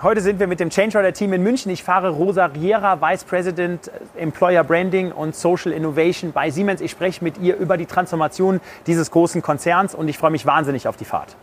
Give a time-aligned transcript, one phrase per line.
[0.00, 1.72] Heute sind wir mit dem Change Rider Team in München.
[1.72, 6.80] Ich fahre Rosa Riera, Vice President Employer Branding und Social Innovation bei Siemens.
[6.80, 10.86] Ich spreche mit ihr über die Transformation dieses großen Konzerns und ich freue mich wahnsinnig
[10.86, 11.34] auf die Fahrt.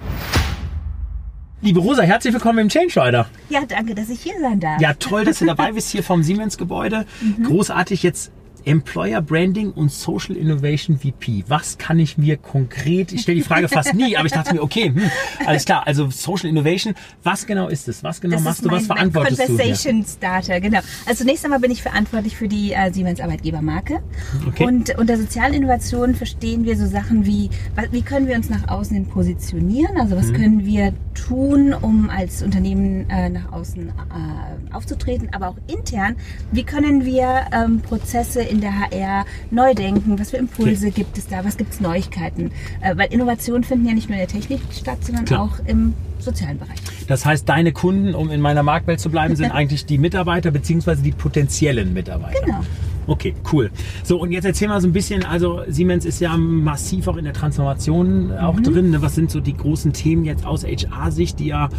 [1.60, 3.26] Liebe Rosa, herzlich willkommen im Change Rider.
[3.50, 4.80] Ja, danke, dass ich hier sein darf.
[4.80, 7.06] Ja, toll, dass du dabei bist hier vom Siemens Gebäude.
[7.20, 7.44] Mhm.
[7.44, 8.32] Großartig jetzt
[8.66, 11.46] Employer Branding und Social Innovation VP.
[11.48, 14.62] Was kann ich mir konkret, ich stelle die Frage fast nie, aber ich dachte mir,
[14.62, 15.10] okay, hm,
[15.46, 18.04] alles klar, also Social Innovation, was genau ist es?
[18.04, 20.04] Was genau das machst du, was verantwortest Conversation du?
[20.04, 20.80] Conversation Starter, genau.
[21.06, 24.02] Also zunächst einmal bin ich verantwortlich für die äh, Siemens Arbeitgebermarke.
[24.48, 24.66] Okay.
[24.66, 27.50] Und unter sozialen Innovationen verstehen wir so Sachen wie,
[27.92, 29.98] wie können wir uns nach außen hin positionieren?
[29.98, 30.34] Also was mhm.
[30.34, 36.16] können wir tun, um als Unternehmen äh, nach außen äh, aufzutreten, aber auch intern,
[36.52, 40.20] wie können wir ähm, Prozesse in der HR neu denken?
[40.20, 41.44] Was für Impulse gibt es da?
[41.44, 42.52] Was gibt es Neuigkeiten?
[42.82, 45.42] Äh, weil Innovationen finden ja nicht nur in der Technik statt, sondern Klar.
[45.42, 46.80] auch im sozialen Bereich.
[47.08, 50.96] Das heißt, deine Kunden, um in meiner Marktwelt zu bleiben, sind eigentlich die Mitarbeiter bzw.
[50.96, 52.42] die potenziellen Mitarbeiter.
[52.46, 52.62] Genau.
[53.08, 53.72] Okay, cool.
[54.04, 57.26] So, und jetzt erzähl mal so ein bisschen, also Siemens ist ja massiv auch in
[57.26, 58.64] der Transformation auch mhm.
[58.64, 58.90] drin.
[58.92, 59.02] Ne?
[59.02, 61.70] Was sind so die großen Themen jetzt aus HR-Sicht, die ja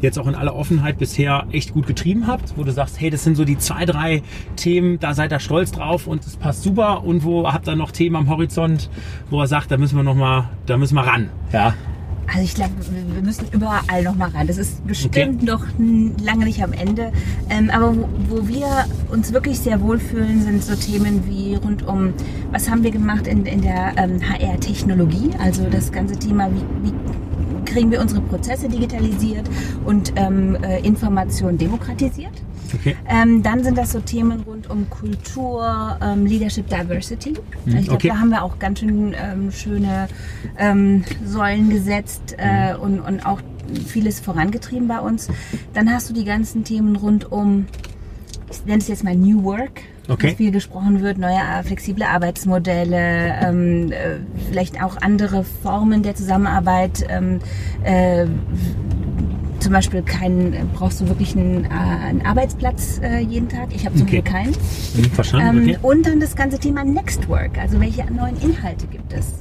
[0.00, 3.24] jetzt auch in aller Offenheit bisher echt gut getrieben habt, wo du sagst, hey, das
[3.24, 4.22] sind so die zwei, drei
[4.56, 7.90] Themen, da seid ihr stolz drauf und es passt super und wo habt ihr noch
[7.90, 8.90] Themen am Horizont,
[9.30, 11.30] wo er sagt, da müssen wir noch mal, da müssen wir ran.
[11.52, 11.74] Ja.
[12.26, 14.46] Also ich glaube, wir müssen überall noch mal rein.
[14.46, 15.44] Das ist bestimmt okay.
[15.44, 15.64] noch
[16.22, 17.12] lange nicht am Ende.
[17.48, 18.66] Ähm, aber wo, wo, wir
[19.10, 22.12] uns wirklich sehr wohlfühlen, sind so Themen wie rund um,
[22.50, 25.30] was haben wir gemacht in, in der ähm, HR-Technologie?
[25.38, 26.94] Also das ganze Thema, wie, wie
[27.64, 29.48] kriegen wir unsere Prozesse digitalisiert
[29.84, 32.32] und ähm, äh, Informationen demokratisiert.
[32.80, 32.96] Okay.
[33.08, 37.30] Ähm, dann sind das so Themen rund um Kultur, ähm, Leadership, Diversity.
[37.30, 37.76] Mhm.
[37.76, 38.08] Ich glaube, okay.
[38.08, 40.08] da haben wir auch ganz schön ähm, schöne
[40.58, 42.80] ähm, Säulen gesetzt äh, mhm.
[42.80, 43.40] und, und auch
[43.86, 45.28] vieles vorangetrieben bei uns.
[45.74, 47.66] Dann hast du die ganzen Themen rund um,
[48.50, 49.82] ich nenne es jetzt mal New Work.
[50.08, 50.36] Okay.
[50.36, 57.04] viel gesprochen wird, neue äh, flexible Arbeitsmodelle, ähm, äh, vielleicht auch andere Formen der Zusammenarbeit.
[57.08, 57.40] Ähm,
[57.82, 58.26] äh,
[59.66, 63.74] zum Beispiel keinen, brauchst du wirklich einen, äh, einen Arbeitsplatz äh, jeden Tag.
[63.74, 64.20] Ich habe zum okay.
[64.22, 64.50] Glück keinen.
[64.50, 65.58] Mhm, verstanden.
[65.58, 65.78] Ähm, okay.
[65.82, 69.32] Und dann das ganze Thema Next Work, also welche neuen Inhalte gibt es?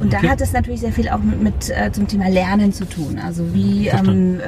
[0.00, 0.22] Und okay.
[0.22, 3.18] da hat es natürlich sehr viel auch mit, mit äh, zum Thema Lernen zu tun.
[3.22, 4.40] Also wie, ähm,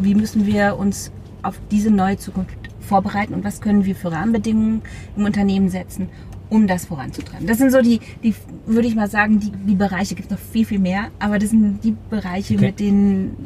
[0.00, 1.12] wie müssen wir uns
[1.42, 4.80] auf diese neue Zukunft vorbereiten und was können wir für Rahmenbedingungen
[5.14, 6.08] im Unternehmen setzen,
[6.50, 7.46] um das voranzutreiben.
[7.46, 8.34] Das sind so die, die
[8.66, 11.50] würde ich mal sagen, die, die Bereiche, gibt es noch viel, viel mehr, aber das
[11.50, 12.66] sind die Bereiche, okay.
[12.66, 13.36] mit denen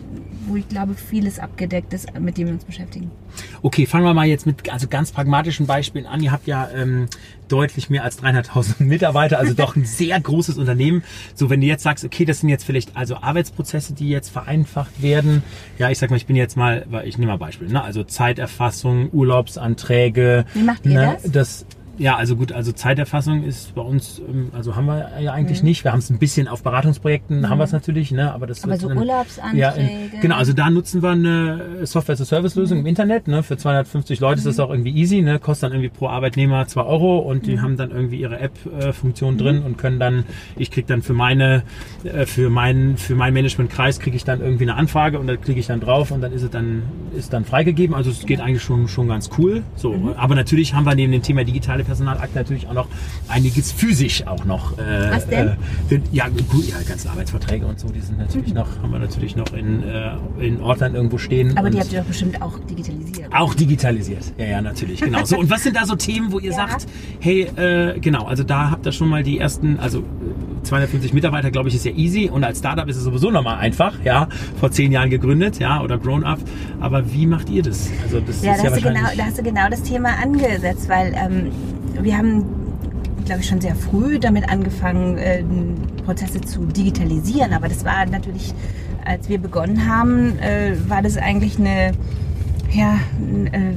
[0.47, 3.11] wo ich glaube, vieles abgedeckt ist, mit dem wir uns beschäftigen.
[3.63, 6.23] Okay, fangen wir mal jetzt mit also ganz pragmatischen Beispielen an.
[6.23, 7.07] Ihr habt ja ähm,
[7.49, 11.03] deutlich mehr als 300.000 Mitarbeiter, also doch ein sehr großes Unternehmen.
[11.35, 15.03] So, wenn du jetzt sagst, okay, das sind jetzt vielleicht also Arbeitsprozesse, die jetzt vereinfacht
[15.03, 15.43] werden.
[15.79, 17.83] Ja, ich sag mal, ich bin jetzt mal, ich nehme mal Beispiel, ne?
[17.83, 20.45] also Zeiterfassung, Urlaubsanträge.
[20.55, 21.19] Wie macht ihr ne?
[21.23, 21.33] das?
[21.33, 21.67] das
[21.99, 25.69] ja, also gut, also Zeiterfassung ist bei uns, ähm, also haben wir ja eigentlich mhm.
[25.69, 25.85] nicht.
[25.85, 27.49] Wir haben es ein bisschen auf Beratungsprojekten, mhm.
[27.49, 28.33] haben wir es natürlich, ne?
[28.33, 29.61] aber das Aber so dann, Urlaubsanträge.
[29.61, 32.85] Ja, in, genau, also da nutzen wir eine Software-as-a-Service-Lösung mhm.
[32.85, 33.29] im Internet.
[33.29, 33.43] Ne?
[33.43, 34.65] Für 250 Leute ist das mhm.
[34.65, 35.39] auch irgendwie easy, ne?
[35.39, 37.63] kostet dann irgendwie pro Arbeitnehmer 2 Euro und die mhm.
[37.63, 40.25] haben dann irgendwie ihre App-Funktion drin und können dann,
[40.57, 41.63] ich krieg dann für meine,
[42.03, 45.61] äh, für meinen, für meinen Managementkreis kriege ich dann irgendwie eine Anfrage und da klicke
[45.61, 46.83] ich dann drauf und dann ist es dann,
[47.17, 47.95] ist dann freigegeben.
[47.95, 49.63] Also es geht eigentlich schon, schon ganz cool.
[49.77, 52.89] So, aber natürlich haben wir neben dem Thema digitale Personalakte natürlich auch noch
[53.29, 54.79] einiges physisch auch noch.
[54.79, 55.57] Äh, Was denn?
[55.91, 58.55] Äh, ja, gut, ja, ganze Arbeitsverträge und so, die sind natürlich mhm.
[58.55, 61.57] noch, haben wir natürlich noch in, äh, in Ordnern irgendwo stehen.
[61.57, 63.33] Aber die habt ihr doch bestimmt auch digitalisiert.
[63.33, 65.25] Auch digitalisiert, ja, ja, natürlich, genau.
[65.25, 66.57] So, und was sind da so Themen, wo ihr ja.
[66.57, 66.87] sagt,
[67.21, 70.05] hey, äh, genau, also da habt ihr schon mal die ersten, also
[70.65, 73.95] 250 Mitarbeiter, glaube ich, ist ja easy und als Startup ist es sowieso nochmal einfach,
[74.05, 74.29] ja,
[74.59, 76.39] vor zehn Jahren gegründet, ja, oder grown up.
[76.81, 77.91] Aber wie macht ihr das?
[78.03, 78.85] Also das ja, ist da ja hast.
[78.85, 81.51] Du genau, da hast du genau das Thema angesetzt, weil ähm,
[82.01, 82.45] wir haben,
[83.25, 85.45] glaube ich, schon sehr früh damit angefangen, äh,
[86.05, 87.53] Prozesse zu digitalisieren.
[87.53, 88.55] Aber das war natürlich,
[89.05, 91.93] als wir begonnen haben, äh, war das eigentlich eine,
[92.73, 92.99] ja,
[93.53, 93.73] äh,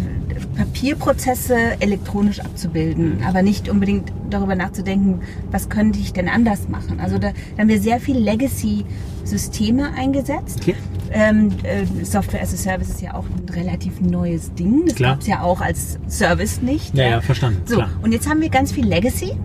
[0.57, 5.21] Papierprozesse elektronisch abzubilden, aber nicht unbedingt darüber nachzudenken,
[5.51, 6.99] was könnte ich denn anders machen.
[6.99, 10.59] Also da, da haben wir sehr viel Legacy-Systeme eingesetzt.
[10.61, 10.75] Okay.
[11.11, 14.85] Ähm, äh, Software as a Service ist ja auch ein relativ neues Ding.
[14.85, 16.95] Das gab es ja auch als Service nicht.
[16.95, 17.61] Ja, ja, ja verstanden.
[17.65, 17.89] So, Klar.
[18.01, 19.37] und jetzt haben wir ganz viel Legacy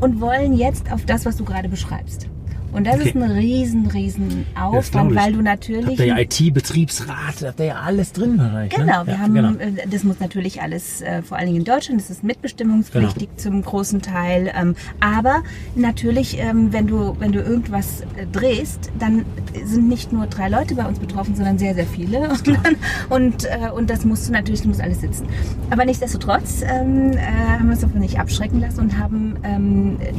[0.00, 2.28] und wollen jetzt auf das, was du gerade beschreibst.
[2.72, 3.08] Und das okay.
[3.08, 5.86] ist ein riesen, riesen Aufwand, weil du natürlich...
[5.86, 8.38] Habt ihr ja IT-Betriebsrat, habt ihr ja alles drin.
[8.38, 8.84] Bereich, ne?
[8.84, 9.06] Genau, ne?
[9.06, 9.52] wir ja, haben, genau.
[9.58, 13.42] Äh, das muss natürlich alles, äh, vor allen Dingen in Deutschland, das ist mitbestimmungspflichtig genau.
[13.42, 14.50] zum großen Teil.
[14.58, 15.42] Ähm, aber
[15.74, 19.26] natürlich, ähm, wenn du, wenn du irgendwas äh, drehst, dann
[19.64, 22.32] sind nicht nur drei Leute bei uns betroffen, sondern sehr, sehr viele.
[23.10, 25.26] Und, und das musst du natürlich, du musst alles sitzen.
[25.70, 29.36] Aber nichtsdestotrotz ähm, äh, haben wir uns davon nicht abschrecken lassen und haben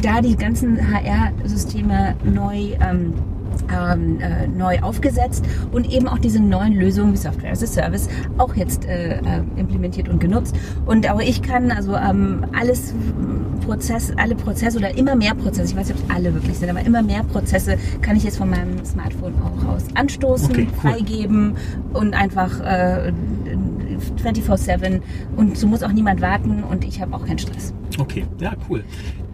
[0.01, 3.13] da die ganzen HR-Systeme neu ähm,
[3.71, 8.09] ähm, äh, neu aufgesetzt und eben auch diese neuen Lösungen wie Software as a Service
[8.37, 9.21] auch jetzt äh, äh,
[9.57, 10.55] implementiert und genutzt.
[10.85, 12.93] Und auch ich kann also ähm, alles
[13.65, 16.69] Prozess, alle Prozesse oder immer mehr Prozesse, ich weiß nicht, ob es alle wirklich sind,
[16.69, 20.91] aber immer mehr Prozesse kann ich jetzt von meinem Smartphone auch aus anstoßen, okay, cool.
[20.91, 21.55] freigeben
[21.93, 23.13] und einfach äh,
[24.23, 25.01] 24-7
[25.37, 27.73] und so muss auch niemand warten und ich habe auch keinen Stress.
[27.99, 28.83] Okay, ja, cool.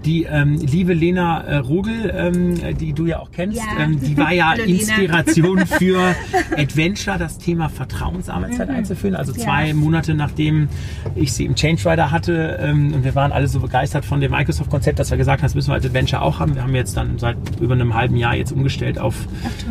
[0.05, 3.83] Die ähm, liebe Lena äh, Rogel, ähm, die du ja auch kennst, ja.
[3.83, 6.15] ähm, die war ja Hallo, Inspiration für
[6.55, 8.75] Adventure, das Thema Vertrauensarbeitszeit mhm.
[8.75, 9.15] einzuführen.
[9.15, 9.73] Also zwei ja.
[9.73, 10.69] Monate nachdem
[11.15, 14.31] ich sie im Change Rider hatte ähm, und wir waren alle so begeistert von dem
[14.31, 16.55] Microsoft-Konzept, dass wir gesagt haben, das müssen wir als Adventure auch haben.
[16.55, 19.15] Wir haben jetzt dann seit über einem halben Jahr jetzt umgestellt auf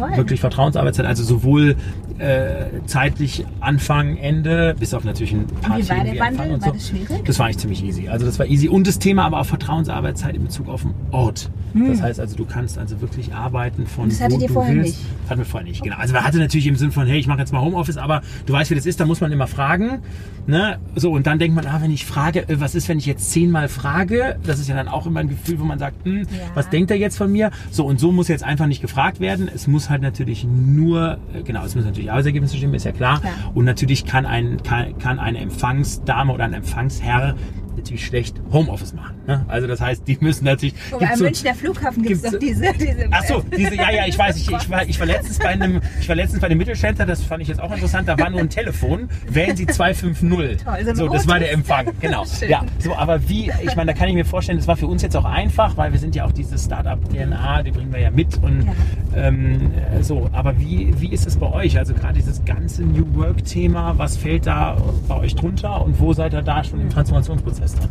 [0.00, 1.76] Ach, wirklich Vertrauensarbeitszeit, also sowohl
[2.18, 6.52] äh, zeitlich Anfang, Ende, bis auf natürlich ein paar Wie war der Wandel?
[6.52, 6.66] Und so.
[6.66, 7.24] War das schwierig?
[7.24, 8.08] Das war eigentlich ziemlich easy.
[8.08, 8.68] Also das war easy.
[8.68, 11.50] Und das Thema aber auch Vertrauensarbeitszeit in Bezug auf den Ort.
[11.72, 11.88] Hm.
[11.88, 14.98] Das heißt also, du kannst also wirklich arbeiten von das wo du vorher willst.
[14.98, 15.28] Nicht.
[15.28, 15.96] Hatten wir vorher nicht, genau.
[15.96, 18.52] Also wir hatten natürlich im Sinn von, hey, ich mache jetzt mal Homeoffice, aber du
[18.52, 20.00] weißt, wie das ist, da muss man immer fragen.
[20.46, 20.78] Ne?
[20.94, 23.30] So, und dann denkt man, ah, wenn ich frage, äh, was ist, wenn ich jetzt
[23.30, 24.38] zehnmal frage?
[24.44, 26.24] Das ist ja dann auch immer ein Gefühl, wo man sagt, hm, ja.
[26.54, 27.50] was denkt er jetzt von mir?
[27.70, 29.50] So, und so muss jetzt einfach nicht gefragt werden.
[29.54, 33.20] Es muss halt natürlich nur, äh, genau, es muss natürlich Arbeitsergebnisse stimmen, ist ja klar.
[33.25, 33.31] Ja.
[33.55, 37.34] Und natürlich kann, ein, kann, kann eine Empfangsdame oder ein Empfangsherr
[37.78, 39.16] natürlich schlecht Homeoffice machen.
[39.26, 39.44] Ne?
[39.48, 40.75] Also das heißt, die müssen natürlich.
[40.90, 43.08] Wobei am so, Münchner Flughafen gibt es doch diese, diese.
[43.10, 45.80] Ach so, diese, ja, ja, ich weiß, ich, ich, war, ich war letztens bei einem,
[46.00, 48.40] ich war letztens bei einem Mittelständler, das fand ich jetzt auch interessant, da war nur
[48.40, 50.19] ein Telefon, wählen Sie 250.
[50.64, 52.25] Toll, so, das war der Empfang, genau.
[52.48, 55.02] Ja, so, aber wie, ich meine, da kann ich mir vorstellen, das war für uns
[55.02, 58.40] jetzt auch einfach, weil wir sind ja auch diese Startup-DNA, die bringen wir ja mit
[58.42, 58.72] und ja.
[59.16, 61.78] Ähm, so, aber wie, wie ist es bei euch?
[61.78, 64.76] Also gerade dieses ganze New Work-Thema, was fällt da
[65.08, 67.88] bei euch drunter und wo seid ihr da schon im Transformationsprozess dran?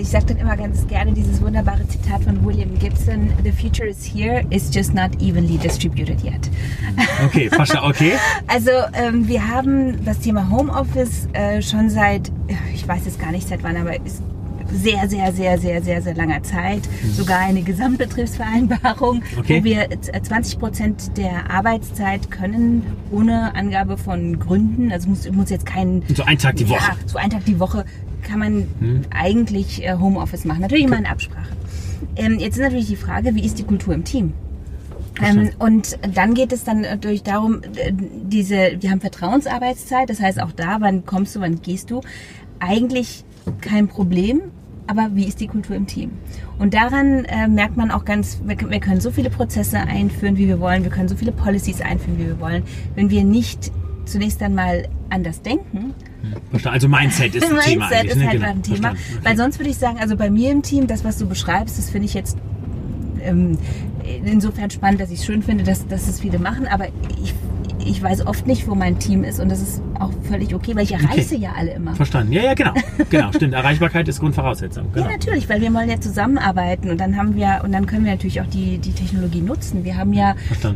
[0.00, 4.04] Ich sage dann immer ganz gerne dieses wunderbare Zitat von William Gibson: The future is
[4.04, 6.48] here, it's just not evenly distributed yet.
[7.24, 8.12] Okay, okay.
[8.46, 12.30] also ähm, wir haben das Thema Homeoffice äh, schon seit,
[12.72, 14.22] ich weiß jetzt gar nicht seit wann, aber ist
[14.72, 17.12] sehr, sehr, sehr, sehr, sehr, sehr langer Zeit mhm.
[17.12, 19.60] sogar eine Gesamtbetriebsvereinbarung, okay.
[19.60, 25.66] wo wir 20 Prozent der Arbeitszeit können ohne Angabe von Gründen, also muss, muss jetzt
[25.66, 26.02] kein...
[26.14, 26.78] So ein Tag die Woche.
[26.78, 27.84] Ja, so ein Tag die Woche
[28.30, 29.02] kann man hm.
[29.10, 30.60] eigentlich äh, Homeoffice machen.
[30.60, 31.48] Natürlich immer in Absprache.
[32.16, 34.32] Ähm, jetzt ist natürlich die Frage, wie ist die Kultur im Team?
[35.22, 40.40] Ähm, und dann geht es dann natürlich darum, äh, diese, wir haben Vertrauensarbeitszeit, das heißt
[40.40, 42.00] auch da, wann kommst du, wann gehst du,
[42.60, 43.24] eigentlich
[43.60, 44.42] kein Problem,
[44.86, 46.12] aber wie ist die Kultur im Team?
[46.58, 50.46] Und daran äh, merkt man auch ganz, wir, wir, können so viele Prozesse einführen, wie
[50.46, 52.62] wir wollen, wir können so viele Policies einführen, wie wir wollen.
[52.94, 53.72] Wenn wir nicht
[54.06, 55.94] zunächst einmal anders denken,
[56.64, 57.88] also Mindset ist ein Mindset Thema.
[57.88, 58.26] Mindset ist ne?
[58.26, 58.50] halt genau.
[58.50, 58.90] ein Thema.
[58.90, 58.98] Okay.
[59.22, 61.90] Weil sonst würde ich sagen, also bei mir im Team, das, was du beschreibst, das
[61.90, 62.36] finde ich jetzt
[63.22, 63.58] ähm,
[64.24, 66.66] insofern spannend, dass ich es schön finde, dass, dass es viele machen.
[66.66, 66.88] Aber
[67.22, 67.34] ich
[67.84, 70.84] ich weiß oft nicht, wo mein Team ist und das ist auch völlig okay, weil
[70.84, 71.42] ich erreiche okay.
[71.42, 71.94] ja alle immer.
[71.94, 72.32] Verstanden.
[72.32, 72.74] Ja, ja, genau.
[73.10, 73.54] Genau, stimmt.
[73.54, 74.92] Erreichbarkeit ist Grundvoraussetzung.
[74.92, 75.06] Genau.
[75.06, 78.12] Ja, natürlich, weil wir wollen ja zusammenarbeiten und dann haben wir und dann können wir
[78.12, 79.84] natürlich auch die, die Technologie nutzen.
[79.84, 80.34] Wir haben ja,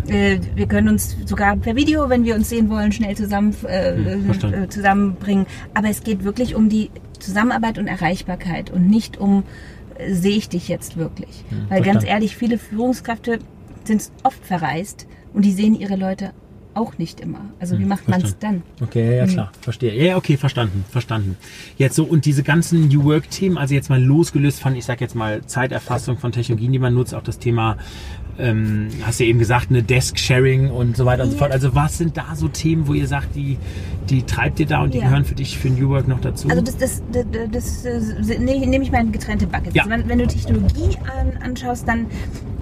[0.08, 3.90] äh, wir können uns sogar per Video, wenn wir uns sehen wollen, schnell zusammen äh,
[3.90, 5.46] äh, zusammenbringen.
[5.75, 9.44] Aber es geht wirklich um die Zusammenarbeit und Erreichbarkeit und nicht um
[9.99, 11.44] äh, sehe ich dich jetzt wirklich.
[11.50, 11.92] Ja, weil verstanden.
[11.92, 13.38] ganz ehrlich, viele Führungskräfte
[13.84, 16.32] sind oft verreist und die sehen ihre Leute
[16.75, 17.40] auch nicht immer.
[17.61, 18.62] Also wie hm, macht man es dann?
[18.83, 19.62] Okay, ja, klar, hm.
[19.62, 19.95] verstehe.
[19.95, 21.37] Ja, okay, verstanden, verstanden.
[21.76, 25.00] Jetzt so und diese ganzen New Work Themen, also jetzt mal losgelöst von, ich sag
[25.00, 27.76] jetzt mal Zeiterfassung von Technologien, die man nutzt, auch das Thema
[28.38, 31.52] ähm, hast du ja eben gesagt, eine Desk-Sharing und so weiter und so fort.
[31.52, 33.59] Also was sind da so Themen, wo ihr sagt, die,
[34.11, 35.04] die treibt ihr da und die ja.
[35.04, 36.49] gehören für dich für New Work noch dazu?
[36.49, 39.75] Also das, das, das, das, das nehme ich mal in getrennte Buckets.
[39.75, 39.85] Ja.
[39.85, 42.07] Also wenn, wenn, du Technologie an, anschaust, dann,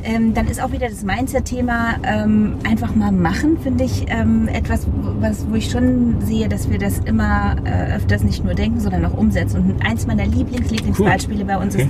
[0.04, 4.86] ähm, dann ist auch wieder das Mindset-Thema ähm, einfach mal machen, finde ich ähm, etwas,
[5.20, 9.04] was, wo ich schon sehe, dass wir das immer äh, öfters nicht nur denken, sondern
[9.04, 9.58] auch umsetzen.
[9.58, 11.46] Und eins meiner Lieblings-Lieblingsbeispiele cool.
[11.46, 11.88] bei uns okay.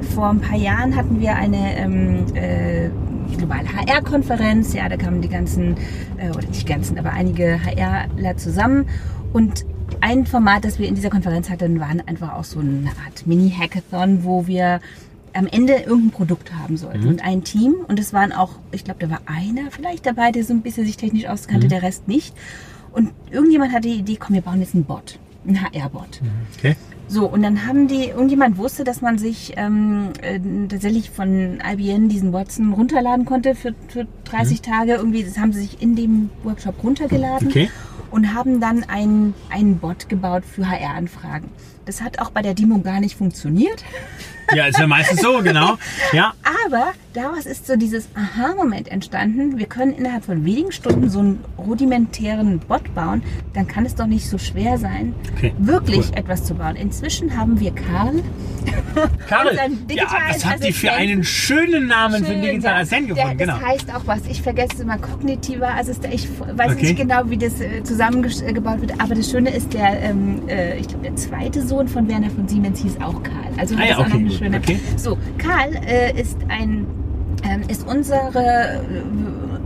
[0.00, 2.90] ist, vor ein paar Jahren hatten wir eine ähm, äh,
[3.36, 4.74] globale HR-Konferenz.
[4.74, 5.76] Ja, da kamen die ganzen,
[6.18, 8.86] äh, oder nicht ganzen, aber einige HRler zusammen.
[9.32, 9.64] Und
[10.00, 14.24] ein Format, das wir in dieser Konferenz hatten, war einfach auch so eine Art Mini-Hackathon,
[14.24, 14.80] wo wir
[15.34, 17.02] am Ende irgendein Produkt haben sollten.
[17.02, 17.08] Mhm.
[17.08, 20.44] Und ein Team, und es waren auch, ich glaube, da war einer vielleicht dabei, der
[20.44, 21.70] so ein bisschen sich technisch auskannte, Mhm.
[21.70, 22.34] der Rest nicht.
[22.92, 26.20] Und irgendjemand hatte die Idee, komm, wir bauen jetzt einen Bot, einen HR-Bot.
[26.58, 26.76] Okay.
[27.08, 30.38] So, und dann haben die, irgendjemand wusste, dass man sich ähm, äh,
[30.68, 34.92] tatsächlich von IBM diesen Watson runterladen konnte für, für 30 Tage.
[34.94, 37.50] Irgendwie, das haben sie sich in dem Workshop runtergeladen Mhm.
[37.52, 37.70] Okay.
[38.10, 41.48] und haben dann einen, einen Bot gebaut für HR-Anfragen.
[41.84, 43.84] Das hat auch bei der Demo gar nicht funktioniert.
[44.54, 45.76] Ja, ist ja meistens so, genau.
[46.12, 46.34] Ja.
[46.66, 49.58] Aber daraus ist so dieses Aha-Moment entstanden.
[49.58, 53.22] Wir können innerhalb von wenigen Stunden so einen rudimentären Bot bauen.
[53.54, 56.16] Dann kann es doch nicht so schwer sein, Okay, wirklich cool.
[56.18, 56.76] etwas zu bauen.
[56.76, 58.22] Inzwischen haben wir Karl.
[59.28, 59.54] Karl,
[59.90, 62.76] ja, was habt ihr für einen schönen Namen für einen Schön, digitalen.
[62.82, 63.38] Assistent Der- gefunden?
[63.38, 63.54] Genau.
[63.58, 64.20] Das heißt auch was.
[64.28, 64.98] Ich vergesse es immer.
[64.98, 66.14] Kognitiver Assistent.
[66.14, 66.82] Ich weiß Okay.
[66.82, 68.92] nicht genau, wie das äh, zusammengebaut wird.
[69.00, 72.48] Aber das Schöne ist, der, ähm, äh, ich glaube, der zweite Sohn von Werner von
[72.48, 73.34] Siemens hieß auch Karl.
[73.56, 74.66] Also Ah ja, okay, eine gut.
[74.66, 74.78] schöne.
[74.78, 74.80] Okay.
[74.96, 76.86] So, Karl äh, ist ein
[77.42, 78.78] ähm, ist unsere äh,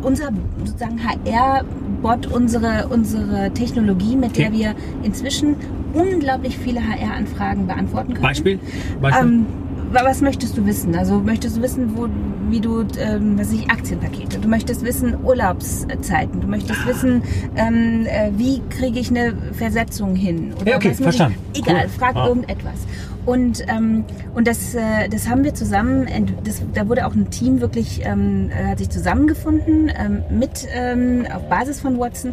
[0.03, 0.31] unser
[0.65, 4.59] sozusagen HR-Bot, unsere, unsere Technologie, mit der Okay.
[4.59, 5.57] wir inzwischen
[5.93, 8.23] unglaublich viele HR-Anfragen beantworten können.
[8.23, 8.59] Beispiel?
[9.01, 9.27] Beispiel?
[9.29, 9.47] Ähm,
[9.93, 10.95] wa- was möchtest du wissen?
[10.97, 12.07] Also möchtest du wissen, wo,
[12.49, 14.39] wie du, ähm, was ich, Aktienpakete.
[14.39, 16.41] Du möchtest wissen Urlaubszeiten.
[16.41, 16.89] Du möchtest Ah.
[16.89, 17.23] wissen,
[17.57, 20.53] ähm, äh, wie kriege ich eine Versetzung hin?
[20.61, 21.39] Oder Ja, okay, verstanden.
[21.55, 21.89] Ich, egal, Cool.
[21.99, 22.29] frag Ah.
[22.29, 22.87] irgendetwas.
[23.29, 26.09] Und, ähm, und das, äh, das haben wir zusammen,
[26.45, 31.27] das, da wurde auch ein Team wirklich, ähm, äh, hat sich zusammengefunden ähm, mit, ähm,
[31.31, 32.33] auf Basis von Watson.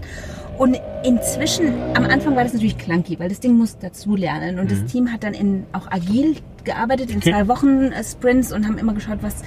[0.57, 4.57] Und inzwischen, am Anfang war das natürlich clunky, weil das Ding muss dazulernen.
[4.57, 7.21] Und das Team hat dann in, auch agil gearbeitet, in Mhm.
[7.23, 7.31] Okay.
[7.31, 9.41] zwei Wochen äh, Sprints und haben immer geschaut, was,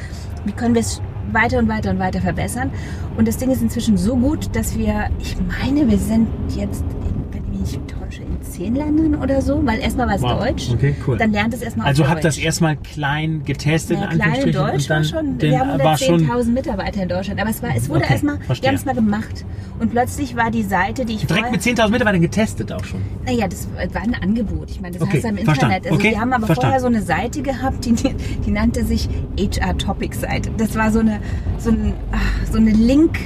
[0.44, 1.00] wie können wir es
[1.32, 2.70] weiter und weiter und weiter verbessern.
[3.16, 6.84] Und das Ding ist inzwischen so gut, dass wir, ich meine, wir sind jetzt,
[7.32, 7.97] wenn ich mich nicht
[8.42, 10.40] zehn Ländern oder so, weil erstmal war es Wow.
[10.40, 10.68] Deutsch.
[10.72, 11.16] Okay, cool.
[11.18, 14.72] Dann lernt es erstmal Also habt das erstmal klein getestet, naja, in klein in Deutsch
[14.74, 17.62] und dann war schon, den, wir haben war schon 110.000 Mitarbeiter in Deutschland, aber es
[17.62, 19.44] war, es wurde Okay, erstmal, wir haben es mal gemacht
[19.78, 23.00] und plötzlich war die Seite, die ich direkt mit 10.000 Mitarbeitern getestet auch schon.
[23.24, 24.70] naja, das war ein Angebot.
[24.70, 25.74] Ich meine, das Okay, heißt im verstanden.
[25.76, 25.86] Internet.
[25.86, 26.62] Also Okay, wir haben aber verstanden.
[26.78, 30.50] vorher so eine Seite gehabt, die, die nannte sich HR Topic Seite.
[30.56, 31.20] Das war so eine,
[31.58, 33.18] so, ein, ach, so eine Link.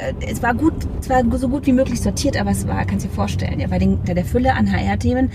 [0.00, 3.04] Äh, Es war gut, es war so gut wie möglich sortiert, aber es war, kannst
[3.04, 5.30] du dir vorstellen, ja, bei, den, bei der Fülle an HR-Themen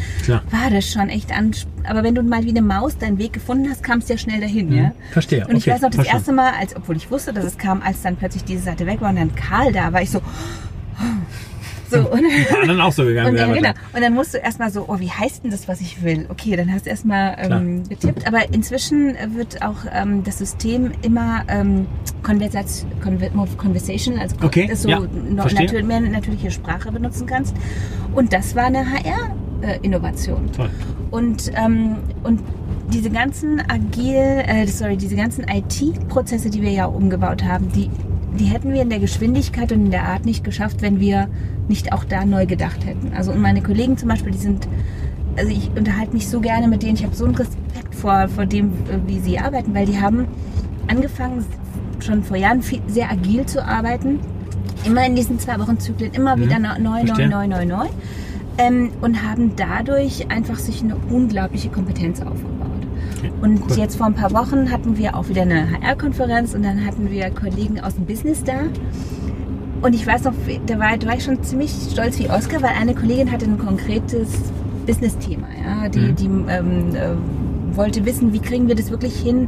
[0.52, 1.52] war das schon echt an.
[1.84, 4.40] Aber wenn du mal wie eine Maus deinen Weg gefunden hast, kamst du ja schnell
[4.42, 4.84] dahin, ja.
[4.84, 4.92] Mhm.
[5.12, 6.18] Verstehe, Und ich okay, weiß noch, das verstanden.
[6.20, 9.02] erste Mal, als, obwohl ich wusste, dass es kam, als dann plötzlich diese Seite weg
[9.02, 10.22] war und dann Karl da war, ich so,
[11.94, 12.24] so, und,
[12.62, 13.30] anderen auch so gegangen.
[13.30, 13.70] und, wäre genau.
[13.94, 16.26] und dann musst du erstmal so, oh, wie heißt denn das, was ich will?
[16.30, 18.28] Okay, dann hast du erstmal ähm, getippt.
[18.28, 21.88] Aber inzwischen wird auch ähm, das System immer ähm,
[22.24, 25.66] Conversation, also Okay, dass du ja, no, verstehe.
[25.66, 27.56] natür mehr natürliche Sprache benutzen kannst.
[28.14, 30.52] Und das war eine HR-Innovation.
[30.52, 30.70] Toll.
[31.12, 32.42] Und, ähm, und
[32.92, 37.90] diese ganzen agil, äh, sorry, diese ganzen IT-Prozesse, die wir ja umgebaut haben, die,
[38.40, 41.28] die hätten wir in der Geschwindigkeit und in der Art nicht geschafft, wenn wir
[41.68, 43.12] nicht auch da neu gedacht hätten.
[43.16, 44.68] Also und meine Kollegen zum Beispiel, die sind,
[45.38, 48.46] also ich unterhalte mich so gerne mit denen, ich habe so einen Respekt vor, vor
[48.46, 50.28] dem, äh, wie sie arbeiten, weil die haben
[50.88, 51.46] angefangen,
[52.00, 54.20] schon vor Jahren viel, sehr agil zu arbeiten.
[54.86, 57.08] Immer in diesen zwei Wochen Zyklen, immer wieder neu, neu, Mhm.
[57.08, 57.30] Verstehe.
[57.30, 57.86] neu, neu, neu.
[58.58, 62.53] Ähm, und haben dadurch einfach sich eine unglaubliche Kompetenz aufgebaut.
[63.42, 63.78] Und cool.
[63.78, 67.30] jetzt vor ein paar Wochen hatten wir auch wieder eine HR-Konferenz und dann hatten wir
[67.32, 68.54] Kollegen aus dem Business da.
[69.82, 70.34] Und ich weiß noch,
[70.66, 73.58] da war, da war ich schon ziemlich stolz wie Oscar, weil eine Kollegin hatte ein
[73.58, 74.30] konkretes
[74.86, 75.48] Business-Thema.
[75.66, 75.90] Ja?
[75.90, 76.16] Die, Mhm.
[76.16, 79.48] die ähm, äh, wollte wissen, wie kriegen wir das wirklich hin,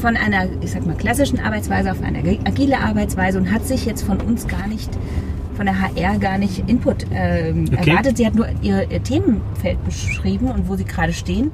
[0.00, 4.02] von einer, ich sag mal, klassischen Arbeitsweise auf eine agile Arbeitsweise und hat sich jetzt
[4.02, 4.90] von uns gar nicht,
[5.56, 7.90] von der HR gar nicht Input ähm, Okay.
[7.90, 8.16] erwartet.
[8.18, 11.50] Sie hat nur ihr, ihr Themenfeld beschrieben und wo sie gerade stehen.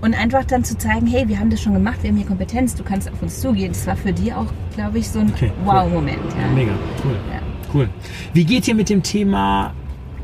[0.00, 2.74] Und einfach dann zu zeigen, hey, wir haben das schon gemacht, wir haben hier Kompetenz,
[2.74, 3.72] du kannst auf uns zugehen.
[3.72, 5.66] Das war für die auch, glaube ich, so ein Okay, cool.
[5.74, 6.18] Wow-Moment.
[6.36, 6.52] Ja, Ja.
[6.54, 6.72] mega,
[7.04, 7.16] cool.
[7.32, 7.40] Ja.
[7.74, 7.88] Cool.
[8.32, 9.74] Wie geht ihr mit dem Thema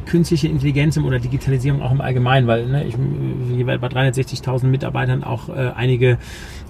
[0.05, 2.47] künstliche Intelligenz oder Digitalisierung auch im Allgemeinen?
[2.47, 6.19] Weil ne, ich wie bei 360.000 Mitarbeitern auch äh, einige,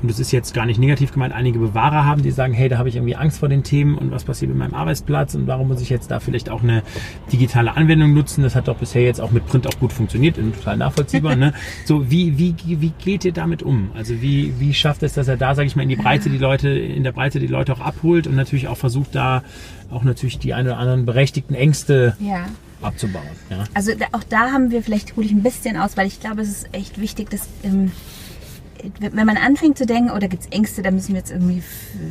[0.03, 2.79] und das ist jetzt gar nicht negativ gemeint, einige Bewahrer haben, die sagen, hey, da
[2.79, 5.69] habe ich irgendwie Angst vor den Themen und was passiert mit meinem Arbeitsplatz und warum
[5.69, 6.83] muss ich jetzt da vielleicht auch eine
[7.33, 8.43] digitale Anwendung nutzen?
[8.43, 11.37] Das hat doch bisher jetzt auch mit Print auch gut funktioniert, und total nachvollziehbar.
[11.37, 11.53] ne?
[11.85, 13.91] So, wie, wie, wie geht ihr damit um?
[13.95, 16.39] Also wie, wie schafft es, dass er da, sage ich mal, in die Breite die
[16.39, 19.43] Leute, in der Breite die Leute auch abholt und natürlich auch versucht, da
[19.91, 22.47] auch natürlich die ein oder anderen berechtigten Ängste ja.
[22.83, 23.25] Abzubauen.
[23.51, 23.65] Ja.
[23.75, 26.49] Also auch da haben wir, vielleicht hole ich ein bisschen aus, weil ich glaube, es
[26.49, 27.93] ist echt wichtig, dass ähm,
[29.01, 31.63] wenn man anfängt zu denken, oh, da gibt es Ängste, da müssen wir jetzt irgendwie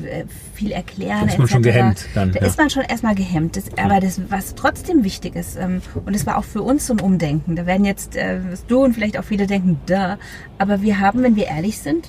[0.07, 1.27] äh, viel erklären.
[1.27, 2.31] Da ist man schon gehemmt dann.
[2.31, 2.45] Da ja.
[2.47, 3.57] ist man schon erstmal gehemmt.
[3.57, 6.93] Das, aber das, was trotzdem wichtig ist, ähm, und es war auch für uns so
[6.93, 10.17] ein Umdenken, da werden jetzt äh, du und vielleicht auch viele denken, da.
[10.57, 12.07] Aber wir haben, wenn wir ehrlich sind,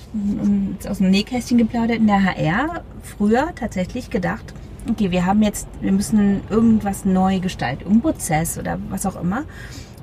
[0.87, 4.53] aus dem Nähkästchen geplaudert, in der HR früher tatsächlich gedacht,
[4.89, 9.43] okay, wir haben jetzt, wir müssen irgendwas neu gestalten, irgendeinen Prozess oder was auch immer.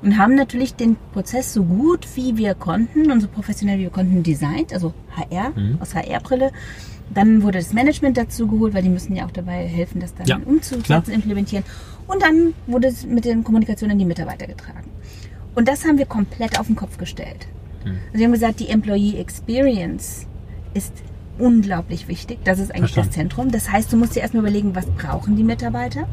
[0.01, 3.89] Und haben natürlich den Prozess so gut wie wir konnten und so professionell wie wir
[3.89, 5.77] konnten designt, also HR, Mhm.
[5.81, 6.51] aus HR-Brille.
[7.13, 10.25] Dann wurde das Management dazu geholt, weil die müssen ja auch dabei helfen, das dann
[10.27, 11.63] Ja, umzusetzen, implementieren.
[12.07, 14.89] Und dann wurde es mit den Kommunikationen an die Mitarbeiter getragen.
[15.55, 17.47] Und das haben wir komplett auf den Kopf gestellt.
[17.85, 17.91] Mhm.
[18.07, 20.27] Also wir haben gesagt, die Employee Experience
[20.73, 20.91] ist
[21.39, 22.39] unglaublich wichtig.
[22.43, 23.09] Das ist eigentlich Verstanden.
[23.09, 23.51] das Zentrum.
[23.51, 26.07] Das heißt, du musst dir erstmal überlegen, was brauchen die Mitarbeiter?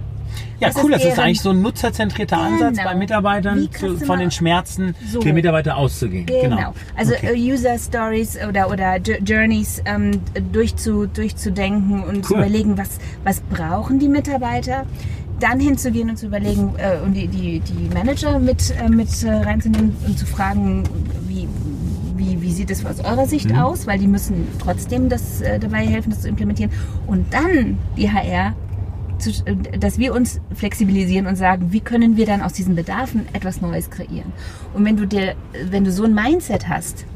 [0.60, 2.88] Ja, Das cool, ist das ist eigentlich so ein nutzerzentrierter Ansatz Genau.
[2.90, 5.18] bei Mitarbeitern, zu, von den Schmerzen So.
[5.18, 6.26] der Mitarbeiter auszugehen.
[6.26, 6.72] Genau.
[6.96, 7.34] Also Okay.
[7.34, 10.20] äh, User Stories oder, oder Jour- Journeys ähm,
[10.52, 12.40] durchzu, durchzudenken und zu Cool.
[12.40, 14.86] überlegen, was, was brauchen die Mitarbeiter.
[15.40, 19.30] Dann hinzugehen und zu überlegen äh, und die, die, die Manager mit, äh, mit äh,
[19.32, 20.84] reinzunehmen und zu fragen,
[22.60, 23.58] sieht es aus eurer Sicht Mhm.
[23.58, 26.70] aus, weil die müssen trotzdem das, äh, dabei helfen, das zu implementieren.
[27.06, 28.54] Und dann die HR
[29.18, 33.26] zu, äh, dass wir uns flexibilisieren und sagen, wie können wir dann aus diesen Bedarfen
[33.32, 34.32] etwas Neues kreieren.
[34.74, 35.34] Und wenn du dir,
[35.70, 37.06] wenn du so ein Mindset hast,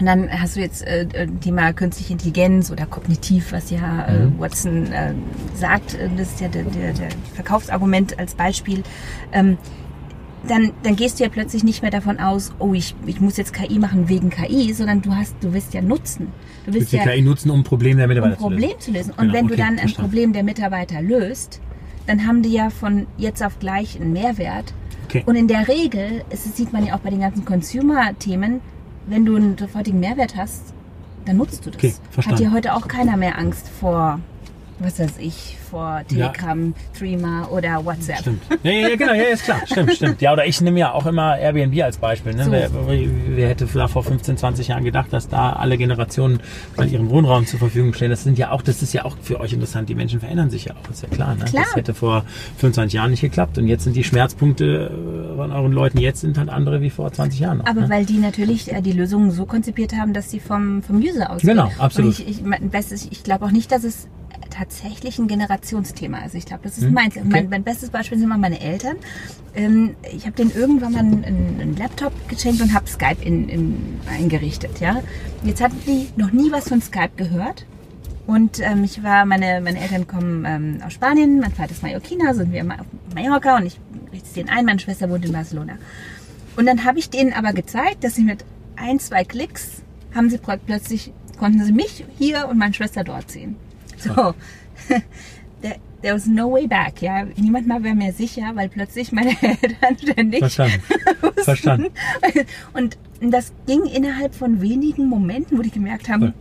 [0.00, 4.26] und dann hast du jetzt äh, äh, Thema künstliche Intelligenz oder kognitiv, was ja äh,
[4.26, 4.38] Mhm.
[4.38, 5.12] Watson äh,
[5.56, 8.82] sagt, äh, das ist ja der, der, der Verkaufsargument als Beispiel.
[9.32, 9.58] Ähm,
[10.46, 13.52] dann, dann gehst du ja plötzlich nicht mehr davon aus, oh, ich, ich muss jetzt
[13.52, 16.28] KI machen wegen KI, sondern du hast, du willst ja nutzen.
[16.64, 18.78] Du willst Willst die ja KI nutzen, um ein Problem der um Mitarbeiter ein Problem
[18.78, 19.10] zu lösen.
[19.10, 20.10] Und Genau, wenn du okay, dann ein verstanden.
[20.10, 21.60] Problem der Mitarbeiter löst,
[22.06, 24.72] dann haben die ja von jetzt auf gleich einen Mehrwert.
[25.06, 25.22] Okay.
[25.26, 28.60] Und in der Regel, es sieht man ja auch bei den ganzen Consumer-Themen,
[29.06, 30.74] wenn du einen sofortigen Mehrwert hast,
[31.24, 31.78] dann nutzt du das.
[31.78, 32.38] Okay, verstanden.
[32.38, 34.20] Hat ja heute auch keiner mehr Angst vor,
[34.80, 38.18] was weiß ich, vor Telegram, Threema oder WhatsApp.
[38.20, 38.42] Stimmt.
[38.62, 39.60] Ja, ja, ja, genau, ja, ist klar.
[39.66, 40.22] Stimmt, stimmt.
[40.22, 42.34] Ja, oder ich nehme ja auch immer Airbnb als Beispiel.
[42.34, 42.44] Ne?
[42.44, 42.52] So.
[42.52, 46.40] Wer, wer hätte da vor 15, 20 Jahren gedacht, dass da alle Generationen
[46.78, 48.10] ihren Wohnraum zur Verfügung stellen?
[48.10, 49.88] Das sind ja auch, das ist ja auch für euch interessant.
[49.88, 51.34] Die Menschen verändern sich ja auch, ist ja klar.
[51.34, 51.44] Ne?
[51.44, 51.64] Klar.
[51.64, 52.24] Das hätte vor
[52.58, 53.58] 25 Jahren nicht geklappt.
[53.58, 54.90] Und jetzt sind die Schmerzpunkte
[55.34, 57.58] äh, von euren Leuten jetzt sind halt andere wie vor 20 Jahren.
[57.58, 57.90] Noch, Aber ne?
[57.90, 61.56] weil die natürlich äh, die Lösungen so konzipiert haben, dass sie vom, vom User ausgehen.
[61.56, 62.18] Genau, absolut.
[62.18, 64.08] Und ich, ich, bestes, ich glaube auch nicht, dass es
[64.58, 66.34] tatsächlich ein Generationsthema ist.
[66.34, 67.16] Ich glaube, das ist Hm, meins.
[67.16, 67.26] okay.
[67.28, 68.96] Mein, mein bestes Beispiel sind mal meine Eltern.
[69.54, 74.00] Ähm, ich habe denen irgendwann mal einen, einen Laptop geschenkt und habe Skype in, in,
[74.10, 74.80] eingerichtet.
[74.80, 75.02] Ja?
[75.44, 77.64] Jetzt hatten die noch nie was von Skype gehört.
[78.26, 82.34] Und ähm, ich war, meine, meine Eltern kommen ähm, aus Spanien, mein Vater ist Mallorquiner,
[82.34, 83.80] sind wir auf Mallorca und ich
[84.12, 85.78] richte es denen ein, meine Schwester wohnt in Barcelona.
[86.56, 88.44] Und dann habe ich denen aber gezeigt, dass sie mit
[88.76, 89.80] ein, zwei Klicks
[90.14, 93.56] haben sie pl- plötzlich, konnten sie mich hier und meine Schwester dort sehen.
[93.98, 94.34] So,
[95.60, 97.24] there, there was no way back, ja.
[97.36, 100.82] Niemand mal wäre mir sicher, weil plötzlich meine Eltern ständig Verstanden.
[101.20, 101.42] wussten.
[101.44, 101.86] Verstanden.
[102.74, 106.34] Und das ging innerhalb von wenigen Momenten, wo die gemerkt haben, Cool.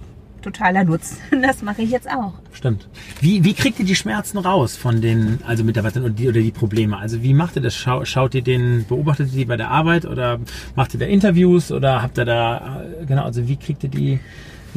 [0.43, 1.17] totaler Nutzen.
[1.41, 2.33] Das mache ich jetzt auch.
[2.53, 2.87] Stimmt.
[3.19, 6.51] Wie, wie kriegt ihr die Schmerzen raus von den also Mitarbeitern oder die, oder die
[6.51, 6.97] Probleme?
[6.97, 7.75] Also wie macht ihr das?
[7.75, 10.39] Schau, schaut ihr den, beobachtet ihr die bei der Arbeit oder
[10.75, 14.19] macht ihr da Interviews oder habt ihr da äh, genau, also wie kriegt ihr die,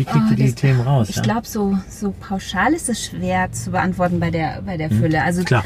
[0.00, 1.08] wie kriegt Oh, ihr die Themen raus?
[1.10, 1.22] Ich ja?
[1.22, 5.22] glaube, so, so pauschal ist es schwer zu beantworten bei der, bei der Fülle.
[5.22, 5.64] Also Hm, Klar.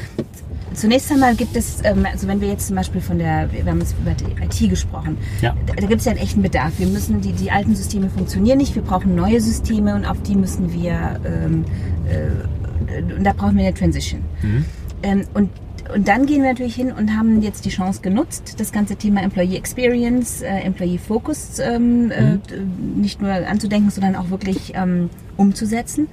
[0.74, 3.78] Zunächst einmal gibt es, ähm, also wenn wir jetzt zum Beispiel von der, wir haben
[3.78, 5.54] jetzt über die IT gesprochen, Ja.
[5.66, 6.72] da, gibt es ja einen echten Bedarf.
[6.78, 10.34] Wir müssen, die, die alten Systeme funktionieren nicht, wir brauchen neue Systeme und auf die
[10.34, 11.64] müssen wir, ähm,
[12.08, 14.22] äh, und da brauchen wir eine Transition.
[14.42, 14.64] Mhm.
[15.04, 15.50] Ähm, und
[15.92, 19.22] und dann gehen wir natürlich hin und haben jetzt die Chance genutzt, das ganze Thema
[19.22, 22.42] Employee Experience, äh, Employee Focus ähm, äh, Mhm.
[22.42, 26.08] d- nicht nur anzudenken, sondern auch wirklich ähm, umzusetzen.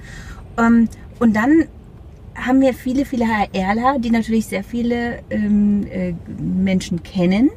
[0.58, 0.88] Ähm,
[1.20, 1.64] und dann
[2.34, 7.50] haben wir viele, viele HRler, die natürlich sehr viele ähm, äh, Menschen kennen,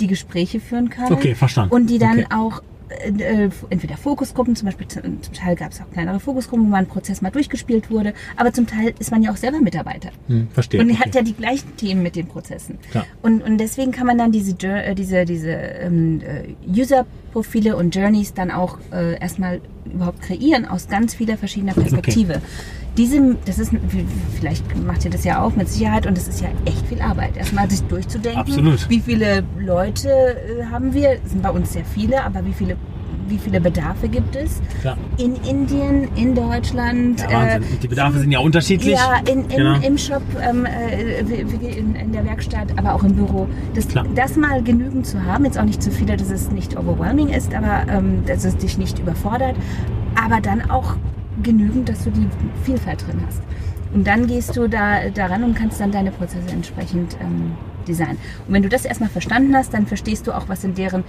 [0.00, 1.12] die Gespräche führen können.
[1.12, 1.72] Okay, verstanden.
[1.74, 2.26] Und die dann Okay.
[2.34, 6.70] auch äh, äh, entweder Fokusgruppen, zum Beispiel zum Teil gab es auch kleinere Fokusgruppen, wo
[6.70, 10.10] mal ein Prozess mal durchgespielt wurde, aber zum Teil ist man ja auch selber Mitarbeiter.
[10.28, 10.80] Hm, verstehe.
[10.80, 11.00] Und okay.
[11.00, 12.78] hat ja die gleichen Themen mit den Prozessen.
[12.90, 13.06] Klar.
[13.22, 18.34] Und, und deswegen kann man dann diese, äh, diese, diese ähm, äh, User-Profile und Journeys
[18.34, 19.60] dann auch äh, erstmal
[19.92, 22.40] überhaupt kreieren aus ganz vieler verschiedener Perspektive.
[22.96, 23.72] Diese, das ist,
[24.38, 27.36] vielleicht macht ihr das ja auch mit Sicherheit und das ist ja echt viel Arbeit.
[27.36, 28.88] Erstmal sich durchzudenken, Absolut.
[28.88, 32.76] wie viele Leute äh, haben wir, es sind bei uns sehr viele, aber wie viele
[33.26, 34.60] wie viele Bedarfe gibt es.
[34.80, 34.96] Klar.
[35.16, 37.20] In Indien, in Deutschland.
[37.22, 37.62] Ja, Wahnsinn.
[37.62, 38.94] äh, die Bedarfe sind ja unterschiedlich.
[38.96, 39.80] Ja, in, in, Genau.
[39.80, 43.48] im Shop, ähm, äh, in, in der Werkstatt, aber auch im Büro.
[43.74, 47.28] Das, das mal genügend zu haben, jetzt auch nicht zu viele, dass es nicht overwhelming
[47.28, 49.56] ist, aber ähm, dass es dich nicht überfordert,
[50.22, 50.96] aber dann auch
[51.42, 52.28] genügend, dass du die
[52.64, 53.40] Vielfalt drin hast.
[53.92, 57.52] Und dann gehst du da daran und kannst dann deine Prozesse entsprechend ähm,
[57.86, 58.18] designen.
[58.46, 61.04] Und wenn du das erstmal verstanden hast, dann verstehst du auch, was in deren,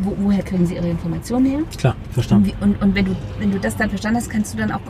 [0.00, 1.60] wo, woher kriegen sie ihre Informationen her.
[1.78, 2.46] Klar, Und, verstanden.
[2.46, 4.84] wie, und, und wenn, du, wenn du das dann verstanden hast, kannst du dann auch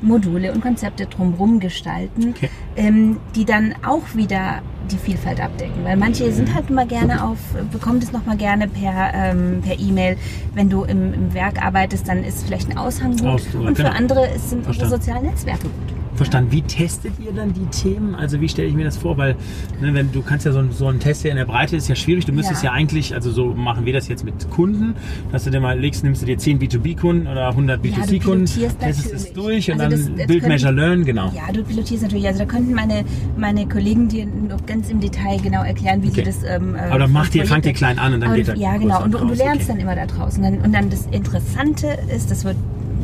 [0.00, 2.50] Kommunikationsmodule und Konzepte drumherum gestalten, Okay.
[2.76, 5.84] ähm, die dann auch wieder die Vielfalt abdecken.
[5.84, 7.38] Weil manche sind halt immer gerne auf,
[7.70, 10.16] bekommen das nochmal gerne per ähm, per E-Mail.
[10.54, 13.26] Wenn du im, im Werk arbeitest, dann ist vielleicht ein Aushang gut.
[13.26, 13.96] Aus- und für genau.
[13.96, 15.89] andere sind unsere sozialen Netzwerke gut.
[16.16, 16.50] Verstanden.
[16.52, 18.14] Wie testet ihr dann die Themen?
[18.14, 19.16] Also wie stelle ich mir das vor?
[19.16, 19.36] Weil
[19.80, 21.88] ne, wenn du kannst ja so, ein- so einen Test hier in der Breite ist
[21.88, 22.26] ja schwierig.
[22.26, 22.70] Du müsstest ja.
[22.70, 22.74] Ja.
[22.76, 24.94] eigentlich, also so machen wir das jetzt mit Kunden,
[25.32, 28.44] dass du dir mal legst, nimmst du dir 10 B2B-Kunden oder 100 Ja, du B2C-Kunden,
[28.46, 31.32] pilotierst testest es durch und Also das- dann das Build, können- Measure, Learn, genau.
[31.34, 32.26] Ja, du pilotierst natürlich.
[32.26, 33.04] Also da könnten meine,
[33.36, 36.16] meine Kollegen dir noch ganz im Detail genau erklären, wie Okay.
[36.16, 36.38] sie das.
[36.44, 38.56] Ähm, äh, Aber dann macht ihr, fangt ihr klein an und dann Aber geht er
[38.56, 39.02] Ja, genau.
[39.04, 39.72] Und, du- und du lernst okay.
[39.72, 40.42] dann immer da draußen.
[40.44, 42.56] Und dann, und dann das Interessante ist, das wird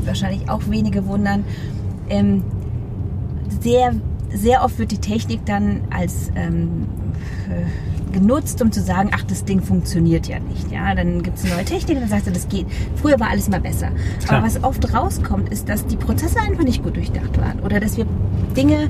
[0.04, 1.44] wahrscheinlich auch wenige wundern,
[2.10, 2.42] ähm,
[3.60, 3.94] sehr,
[4.32, 6.86] sehr oft wird die Technik dann als ähm,
[7.48, 10.70] äh, genutzt, um zu sagen, ach, das Ding funktioniert ja nicht.
[10.70, 12.66] Ja, dann gibt es eine neue Technik und dann sagst du, das geht.
[12.96, 13.90] Früher war alles mal besser.
[14.24, 14.38] Klar.
[14.38, 17.96] Aber was oft rauskommt, ist, dass die Prozesse einfach nicht gut durchdacht waren oder dass
[17.96, 18.06] wir
[18.56, 18.88] Dinge,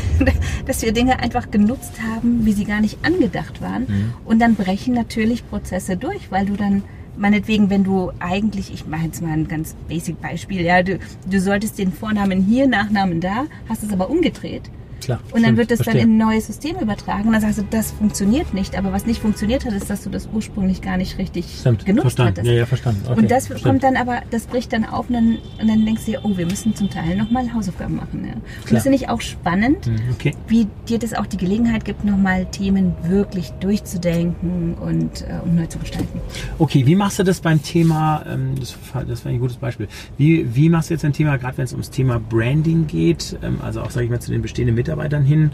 [0.66, 3.82] dass wir Dinge einfach genutzt haben, wie sie gar nicht angedacht waren.
[3.82, 4.12] Mhm.
[4.24, 6.84] Und dann brechen natürlich Prozesse durch, weil du dann
[7.16, 10.98] meinetwegen, wenn du eigentlich, ich mache jetzt mal ein ganz basic Beispiel, ja, du,
[11.30, 14.70] du solltest den Vornamen hier, Nachnamen da, hast es aber umgedreht.
[15.04, 16.02] Klar, Und dann wird es dann verstehe.
[16.02, 17.26] in ein neues System übertragen.
[17.26, 18.76] Und dann sagst du, das funktioniert nicht.
[18.76, 22.02] Aber was nicht funktioniert hat, ist, dass du das ursprünglich gar nicht richtig Stimmt, genutzt
[22.02, 22.30] verstanden.
[22.38, 22.46] hattest.
[22.46, 23.02] Ja, ja, verstanden.
[23.08, 23.62] Okay, und das stimmt.
[23.62, 26.36] kommt dann aber, das bricht dann auf und dann, und dann denkst du dir, oh,
[26.36, 28.24] wir müssen zum Teil nochmal Hausaufgaben machen.
[28.26, 28.32] Ja.
[28.34, 30.34] Und das finde ich auch spannend, Hm, Okay.
[30.48, 35.66] wie dir das auch die Gelegenheit gibt, nochmal Themen wirklich durchzudenken und, äh, und neu
[35.66, 36.20] zu gestalten.
[36.58, 40.54] Okay, wie machst du das beim Thema, ähm, das, das war ein gutes Beispiel, wie,
[40.54, 43.80] wie machst du jetzt ein Thema, gerade wenn es ums Thema Branding geht, ähm, also
[43.82, 44.93] auch, sage ich mal, zu den bestehenden Mitarbeitern
[45.24, 45.50] hin,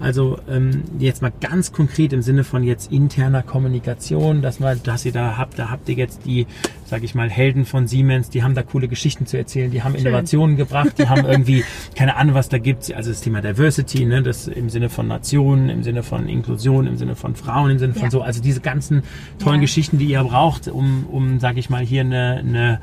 [0.00, 5.04] also ähm, jetzt mal ganz konkret im Sinne von jetzt interner Kommunikation, dass man, dass
[5.04, 6.46] ihr da habt, da habt ihr jetzt die,
[6.84, 9.92] sage ich mal, Helden von Siemens, die haben da coole Geschichten zu erzählen, die haben
[9.94, 10.06] Schön.
[10.06, 11.64] Innovationen gebracht, die haben irgendwie,
[11.96, 15.68] keine Ahnung, was da gibt, also das Thema Diversity, ne, das im Sinne von Nationen,
[15.70, 18.10] im Sinne von Inklusion, im Sinne von Frauen, im Sinne von Ja.
[18.10, 19.04] so, also diese ganzen
[19.38, 19.62] tollen Ja.
[19.62, 22.80] Geschichten, die ihr braucht, um, um sage ich mal, hier eine, eine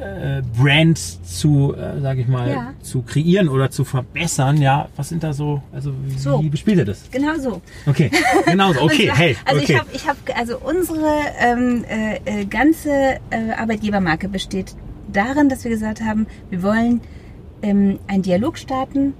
[0.00, 2.74] äh, Brand zu, äh, sage ich mal, Ja.
[2.82, 4.56] zu kreieren oder zu verbessern.
[4.60, 6.42] Ja, was sind da so, also wie, So.
[6.42, 7.10] wie bespielt ihr das?
[7.10, 7.60] Genau so.
[7.86, 8.10] Okay,
[8.46, 9.72] genau so, okay, zwar- hey, Also okay.
[9.72, 11.06] ich habe, ich hab, also unsere
[11.38, 12.90] ähm, äh, äh, ganze
[13.30, 14.74] äh, Arbeitgebermarke besteht
[15.12, 17.00] darin, dass wir gesagt haben, wir wollen
[17.62, 19.14] ähm, einen Dialog starten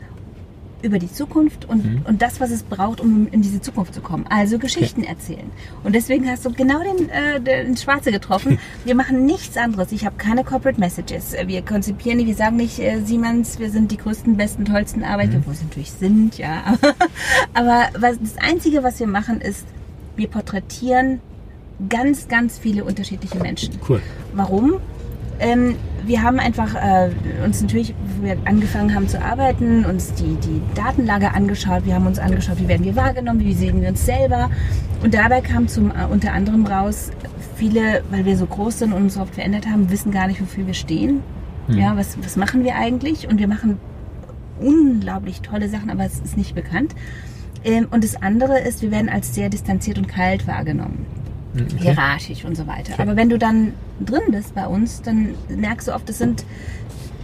[0.83, 2.03] über die Zukunft und, Mhm.
[2.07, 4.27] und das, was es braucht, um in diese Zukunft zu kommen.
[4.29, 5.51] Also Geschichten erzählen.
[5.85, 8.59] Und deswegen hast du genau den, äh, den Schwarze getroffen.
[8.85, 9.93] Wir machen nichts anderes.
[9.93, 11.35] Ich habe keine Corporate Messages.
[11.47, 15.45] Wir konzipieren nicht, wir sagen nicht, äh, Siemens, wir sind die größten, besten, tollsten Arbeitgeber,
[15.47, 16.75] wo sie natürlich sind, ja.
[17.55, 19.67] Aber was, das Einzige, was wir machen, ist,
[20.17, 21.21] wir porträtieren
[21.89, 23.75] ganz, ganz viele unterschiedliche Menschen.
[23.89, 24.03] Cool.
[24.35, 24.75] Warum?
[25.41, 27.11] Ähm, wir haben einfach äh,
[27.45, 31.87] uns natürlich, wo wir angefangen haben zu arbeiten, uns die, die Datenlage angeschaut.
[31.87, 34.51] Wir haben uns angeschaut, wie werden wir wahrgenommen, wie sehen wir uns selber.
[35.03, 37.11] Und dabei kam zum äh, unter anderem raus,
[37.57, 40.67] viele, weil wir so groß sind und uns oft verändert haben, wissen gar nicht, wofür
[40.67, 41.23] wir stehen.
[41.69, 41.79] Hm.
[41.79, 43.29] Ja, was, was machen wir eigentlich?
[43.29, 43.79] Und wir machen
[44.61, 46.95] unglaublich tolle Sachen, aber es ist nicht bekannt.
[47.65, 51.07] Ähm, und das andere ist, wir werden als sehr distanziert und kalt wahrgenommen
[51.55, 51.83] Hm, Okay.
[51.83, 52.93] hierarchisch und so weiter.
[52.95, 53.03] Okay.
[53.03, 53.73] Aber wenn du dann
[54.05, 56.45] drin bist bei uns, dann merkst du oft, das sind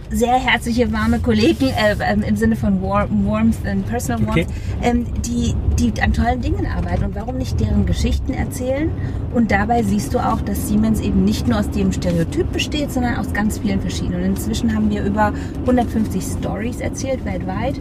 [0.09, 4.47] sehr herzliche, warme Kollegen äh, ähm, im Sinne von War Warmth und Personal Warmth, Okay.
[4.81, 7.03] ähm, die, die an tollen Dingen arbeiten.
[7.03, 8.89] Und warum nicht deren Geschichten erzählen?
[9.33, 13.17] Und dabei siehst du auch, dass Siemens eben nicht nur aus dem Stereotyp besteht, sondern
[13.17, 14.21] aus ganz vielen verschiedenen.
[14.21, 17.75] Und inzwischen haben wir über 150 Stories erzählt weltweit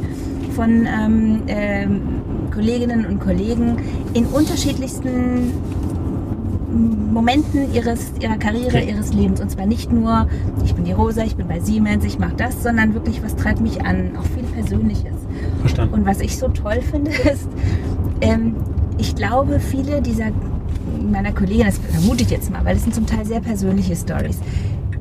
[0.57, 2.01] von ähm, ähm,
[2.53, 3.77] Kolleginnen und Kollegen
[4.15, 5.53] in unterschiedlichsten
[6.77, 8.89] Momenten ihres, ihrer Karriere, Okay.
[8.91, 9.41] ihres Lebens.
[9.41, 10.29] Und zwar nicht nur,
[10.65, 13.61] ich bin die Rosa, ich bin bei Siemens, ich mache das, sondern wirklich, was treibt
[13.61, 15.15] mich an, auch viel Persönliches.
[15.61, 15.95] Verstanden.
[15.95, 17.49] Und was ich so toll finde, ist,
[18.21, 18.55] ähm,
[18.99, 20.27] ich glaube, viele dieser
[21.11, 24.39] meiner Kollegen, das vermute ich jetzt mal, weil es sind zum Teil sehr persönliche Stories,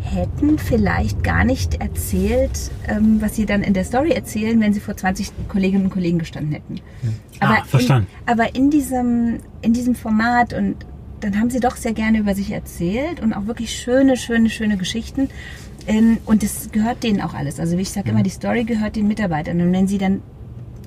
[0.02, 4.80] hätten vielleicht gar nicht erzählt, ähm, was sie dann in der Story erzählen, wenn sie
[4.80, 6.80] vor 20 Kolleginnen und Kollegen gestanden hätten.
[7.40, 8.08] Ah, verstanden.
[8.26, 10.78] In, aber in diesem, in diesem Format und
[11.26, 14.78] dann haben sie doch sehr gerne über sich erzählt und auch wirklich schöne, schöne, schöne
[14.78, 15.30] Geschichten.
[15.88, 17.60] Ähm, und das gehört denen auch alles.
[17.60, 19.60] Also wie ich sage immer, die Story gehört den Mitarbeitern.
[19.60, 20.22] Und wenn sie dann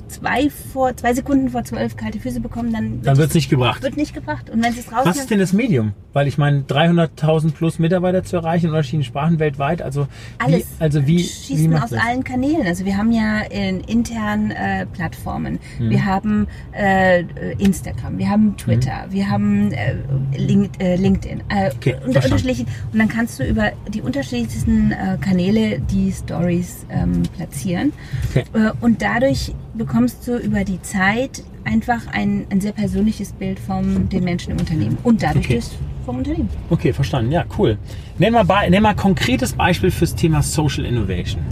[0.08, 3.82] zwei, vor, zwei Sekunden vor zwölf kalte Füße bekommen, dann, Dann wird es nicht gebracht.
[3.82, 4.50] wird nicht gebracht.
[4.50, 5.92] Und wenn sie es raus Was ist denn das Medium?
[6.12, 10.82] Weil ich meine, 300.000 plus Mitarbeiter zu erreichen in unterschiedlichen Sprachen weltweit, also alles wie,
[10.82, 12.00] also wie, wie schießen macht aus das?
[12.04, 12.66] allen Kanälen.
[12.66, 15.90] Also wir haben ja in internen äh, Plattformen, Mhm.
[15.90, 17.22] wir haben äh,
[17.58, 19.94] Instagram, wir haben Twitter, wir haben äh,
[20.36, 22.16] Link, äh, LinkedIn, äh, Okay, und.
[22.92, 27.92] Und dann kannst du über die unterschiedlichsten äh, Kanäle die Stories ähm, platzieren.
[28.30, 28.44] Okay.
[28.80, 34.24] Und dadurch bekommst du über die Zeit einfach ein, ein sehr persönliches Bild von den
[34.24, 35.61] Menschen im Unternehmen und dadurch Okay.
[36.06, 36.48] vom Unternehmen.
[36.70, 37.32] Okay, verstanden.
[37.32, 37.78] Ja, cool.
[38.18, 41.42] Nenn mal, nenn mal ein konkretes Beispiel fürs Thema Social Innovation.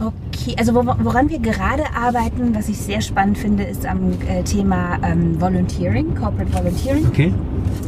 [0.00, 4.42] Okay, also wo, woran wir gerade arbeiten, was ich sehr spannend finde, ist am äh,
[4.44, 7.06] Thema ähm, Volunteering, Corporate Volunteering.
[7.08, 7.34] Okay?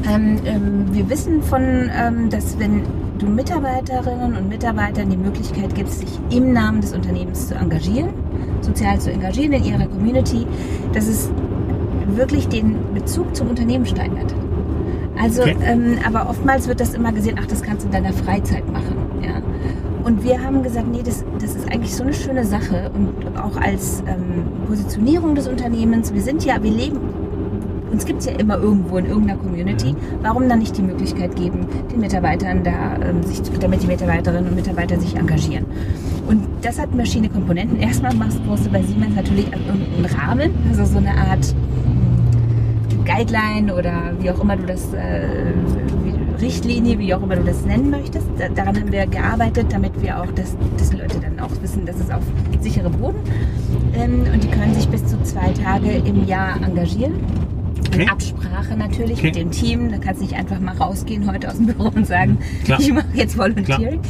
[0.08, 2.82] Ähm, ähm, wir wissen von, ähm, dass wenn
[3.18, 8.08] du Mitarbeiterinnen und Mitarbeitern die Möglichkeit gibst, sich im Namen des Unternehmens zu engagieren,
[8.60, 10.46] sozial zu engagieren in ihrer Community,
[10.92, 11.30] dass es
[12.14, 14.34] wirklich den Bezug zum Unternehmen steigert.
[15.20, 15.56] Also, Okay.
[15.64, 18.96] ähm, aber oftmals wird das immer gesehen, ach, das kannst du in deiner Freizeit machen.
[19.22, 19.42] Ja.
[20.04, 23.56] Und wir haben gesagt, nee, das, das ist eigentlich so eine schöne Sache und auch
[23.60, 26.14] als ähm, Positionierung des Unternehmens.
[26.14, 26.98] Wir sind ja, wir leben,
[27.92, 29.94] uns gibt es ja immer irgendwo in irgendeiner Community.
[30.22, 34.54] Warum dann nicht die Möglichkeit geben, den Mitarbeitern da, ähm, sich, damit die Mitarbeiterinnen und
[34.54, 35.66] Mitarbeiter sich engagieren?
[36.26, 37.80] Und das hat verschiedene Komponenten.
[37.80, 41.54] Erstmal machst brauchst du bei Siemens natürlich einen Rahmen, also so eine Art
[43.04, 45.52] Guideline oder wie auch immer du das, äh,
[46.40, 48.26] Richtlinie, wie auch immer du das nennen möchtest.
[48.38, 51.84] Da, daran haben wir gearbeitet, damit wir auch, das, dass die Leute dann auch wissen,
[51.84, 52.22] dass es auf
[52.60, 53.18] sichere Boden.
[53.94, 57.14] Ähm, und die können sich bis zu zwei Tage im Jahr engagieren.
[57.92, 58.02] Okay.
[58.02, 59.26] In Absprache natürlich Okay.
[59.26, 59.90] mit dem Team.
[59.90, 62.78] Da kannst du nicht einfach mal rausgehen heute aus dem Büro und sagen, Klar.
[62.80, 64.00] ich mache jetzt Volunteering.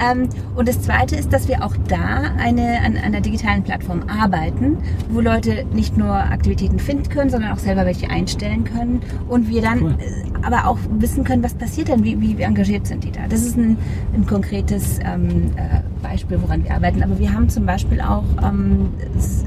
[0.00, 4.76] Ähm, und das Zweite ist, dass wir auch da eine, an einer digitalen Plattform arbeiten,
[5.10, 9.00] wo Leute nicht nur Aktivitäten finden können, sondern auch selber welche einstellen können.
[9.28, 9.92] Und wir dann Cool.
[9.98, 13.20] äh, aber auch wissen können, was passiert denn, wie, wie engagiert sind die da.
[13.28, 13.78] Das ist ein,
[14.14, 17.02] ein konkretes ähm, äh, Beispiel, woran wir arbeiten.
[17.02, 19.44] Aber wir haben zum Beispiel auch ähm, s-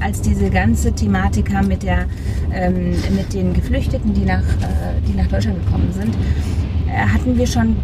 [0.00, 2.06] als diese ganze Thematik kam mit, der,
[2.52, 6.14] ähm, mit den Geflüchteten, die nach, äh, die nach Deutschland gekommen sind,
[6.88, 7.76] äh, hatten wir schon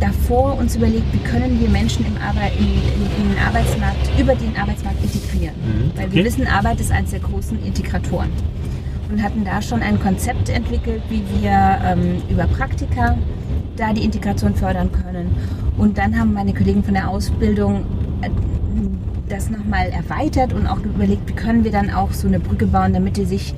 [0.00, 4.34] davor uns überlegt, wie können wir Menschen im Arbeit, in, in, in den Arbeitsmarkt, über
[4.34, 5.54] den Arbeitsmarkt integrieren.
[5.56, 6.14] Mhm, Weil okay.
[6.16, 8.30] wir wissen, Arbeit ist eines der großen Integratoren.
[9.10, 13.16] Und hatten da schon ein Konzept entwickelt, wie wir ähm, über Praktika
[13.76, 15.30] da die Integration fördern können.
[15.76, 17.84] Und dann haben meine Kollegen von der Ausbildung
[18.22, 18.30] äh,
[19.28, 22.92] das nochmal erweitert und auch überlegt, wie können wir dann auch so eine Brücke bauen,
[22.92, 23.54] damit die sich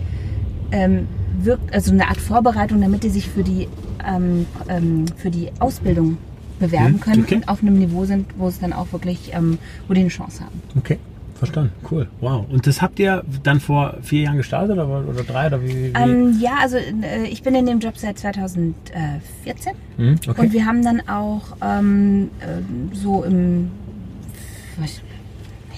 [0.72, 1.06] ähm,
[1.40, 3.68] wirkt, also eine Art Vorbereitung, damit die sich für die,
[4.06, 6.18] ähm, ähm, für die Ausbildung
[6.58, 7.34] bewerben Mhm, können okay.
[7.36, 10.42] und auf einem Niveau sind, wo es dann auch wirklich, ähm, wo die eine Chance
[10.44, 10.62] haben.
[10.78, 10.98] Okay.
[11.34, 11.70] Verstanden.
[11.90, 12.08] Cool.
[12.22, 12.46] Wow.
[12.48, 15.68] Und das habt ihr dann vor vier Jahren gestartet oder, oder drei oder wie?
[15.68, 15.92] wie?
[15.94, 20.40] Ähm, ja, also äh, ich bin in dem Job seit 2014 Hm, okay.
[20.40, 23.70] und wir haben dann auch ähm, ähm, so im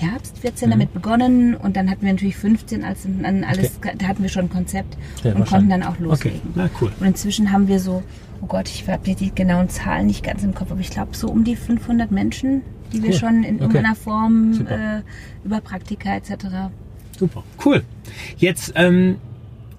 [0.01, 0.73] Herbst 14 Mhm.
[0.73, 4.45] damit begonnen und dann hatten wir natürlich 15, als dann alles, da hatten wir schon
[4.47, 6.03] ein Konzept Ja, und konnten dann auch okay.
[6.05, 6.41] loslegen.
[6.55, 6.93] Na cool.
[7.01, 8.03] Und inzwischen haben wir so,
[8.41, 11.29] oh Gott, ich habe die genauen Zahlen nicht ganz im Kopf, aber ich glaube so
[11.29, 13.17] um die 500 Menschen, die wir Cool.
[13.17, 13.65] schon in Okay.
[13.65, 15.03] irgendeiner Form äh,
[15.45, 16.71] über Praktika etc.
[17.19, 17.83] Super, cool.
[18.37, 19.17] Jetzt ähm,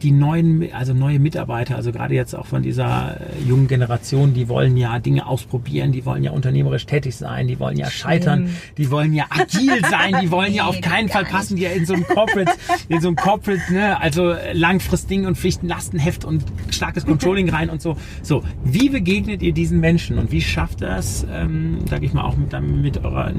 [0.04, 4.48] die neuen, also neue Mitarbeiter, also gerade jetzt auch von dieser äh, jungen Generation, die
[4.50, 8.92] wollen ja Dinge ausprobieren, die wollen ja unternehmerisch tätig sein, die wollen ja scheitern, die
[8.92, 11.86] wollen ja agil sein, die wollen ja Nee, auf keinen Fall passen, die ja in
[11.86, 12.52] so einem Corporate,
[12.90, 17.82] in so einem Corporate, ne, also Langfristdingen und Pflichten, Lastenheft und starkes Controlling rein und
[17.82, 17.96] so.
[18.22, 22.36] So, wie begegnet ihr diesen Menschen und wie schafft das, ähm, sage ich mal, auch
[22.36, 23.32] mit, mit eurer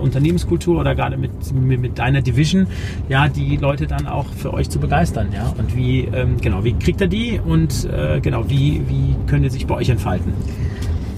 [0.00, 2.66] Unternehmenskultur oder gerade mit, mit, mit deiner Division,
[3.08, 5.52] ja, die Leute dann auch für euch zu begeistern, ja?
[5.58, 9.50] Und wie, ähm, genau, wie kriegt ihr die und äh, genau, wie, wie können die
[9.50, 10.32] sich bei euch entfalten?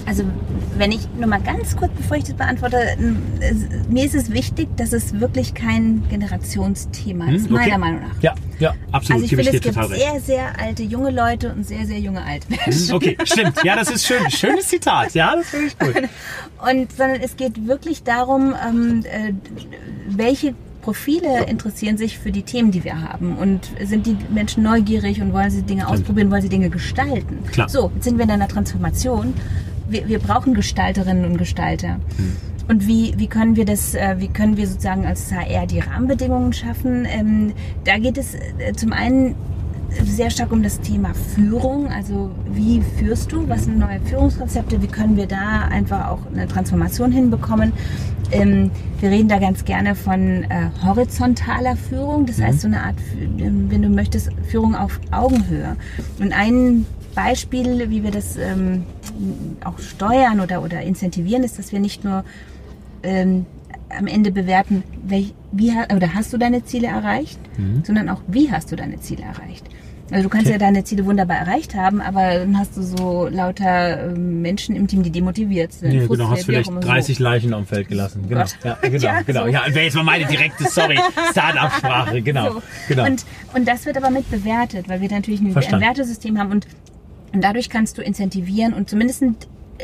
[0.05, 0.23] Also
[0.77, 2.75] wenn ich nur mal ganz kurz, bevor ich das beantworte,
[3.39, 7.65] es- mir ist es wichtig, dass es wirklich kein Generationsthema ist, Hm, okay.
[7.69, 8.21] meiner Meinung nach.
[8.21, 11.53] Ja, ja, absolut, Also ich gebe finde, ich es gibt sehr, sehr alte junge Leute
[11.53, 12.93] und sehr, sehr junge alte Hm, Menschen.
[12.95, 13.63] Okay, stimmt.
[13.63, 14.29] Ja, das ist schön.
[14.29, 15.13] Schönes Zitat.
[15.13, 15.95] Ja, das finde ich gut.
[16.69, 19.33] Und sondern es geht wirklich darum, ähm, äh,
[20.07, 25.21] welche Profile interessieren sich für die Themen, die wir haben und sind die Menschen neugierig
[25.21, 27.39] und wollen sie Dinge ausprobieren, wollen sie Dinge gestalten.
[27.51, 27.69] Klar.
[27.69, 29.33] So, jetzt sind wir in einer Transformation.
[29.87, 31.99] Wir, wir brauchen Gestalterinnen und Gestalter.
[32.67, 36.53] Und wie, wie können wir das, äh, wie können wir sozusagen als HR die Rahmenbedingungen
[36.53, 37.05] schaffen?
[37.05, 37.53] Ähm,
[37.85, 39.35] da geht es äh, zum einen
[40.05, 41.87] sehr stark um das Thema Führung.
[41.87, 43.47] Also wie führst du?
[43.47, 44.81] Was sind neue Führungskonzepte?
[44.81, 47.73] Wie können wir da einfach auch eine Transformation hinbekommen?
[48.31, 52.25] Ähm, wir reden da ganz gerne von äh, horizontaler Führung.
[52.25, 52.43] Das mhm.
[52.43, 52.95] heißt so eine Art,
[53.39, 55.75] ähm, wenn du möchtest, Führung auf Augenhöhe.
[56.19, 58.83] Und ein Beispiel, wie wir das ähm,
[59.63, 62.23] auch steuern oder, oder incentivieren, ist, dass wir nicht nur
[63.03, 63.45] ähm,
[63.95, 67.83] am Ende bewerten, welch, wie, oder hast du deine Ziele erreicht, mhm.
[67.85, 69.67] sondern auch, wie hast du deine Ziele erreicht.
[70.11, 70.53] Also du kannst okay.
[70.53, 74.87] ja deine Ziele wunderbar erreicht haben, aber dann hast du so lauter ähm, Menschen im
[74.87, 75.93] Team, die demotiviert sind.
[75.93, 77.23] Ja, genau, hast vielleicht 30 so.
[77.23, 78.25] Leichen am Feld gelassen.
[78.27, 79.45] Genau, ja, genau, ja, genau.
[79.45, 79.51] So.
[79.51, 80.99] Ja, wäre jetzt mal meine direkte, sorry,
[81.31, 82.53] Start-up-Sprache, genau.
[82.53, 82.61] So.
[82.89, 83.05] genau.
[83.05, 86.67] Und, und das wird aber mit bewertet, weil wir natürlich ein, ein Wertesystem haben und,
[87.33, 89.23] und dadurch kannst du incentivieren und zumindest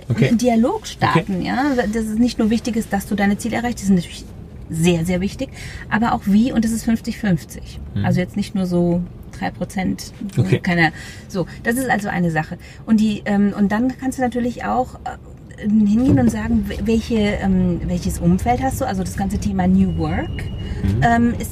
[0.10, 0.27] okay.
[0.27, 1.38] einen Dialog starten.
[1.38, 1.47] Okay.
[1.47, 4.25] Ja, das ist nicht nur wichtig ist, dass du deine Ziele erreichst, das ist natürlich
[4.69, 5.49] sehr, sehr wichtig,
[5.89, 7.60] aber auch wie und das ist 50-50.
[7.95, 8.05] Mhm.
[8.05, 9.01] Also jetzt nicht nur so
[9.39, 10.60] drei Prozent, okay.
[10.60, 10.91] keine,
[11.28, 11.45] so.
[11.63, 12.58] Das ist also eine Sache.
[12.86, 17.82] Und die ähm, und dann kannst du natürlich auch äh, hingehen und sagen, welche, ähm,
[17.86, 18.86] welches Umfeld hast du?
[18.86, 21.02] Also das ganze Thema New Work mhm.
[21.02, 21.52] ähm, ist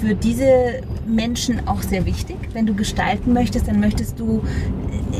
[0.00, 2.36] für diese Menschen auch sehr wichtig.
[2.52, 4.42] Wenn du gestalten möchtest, dann möchtest du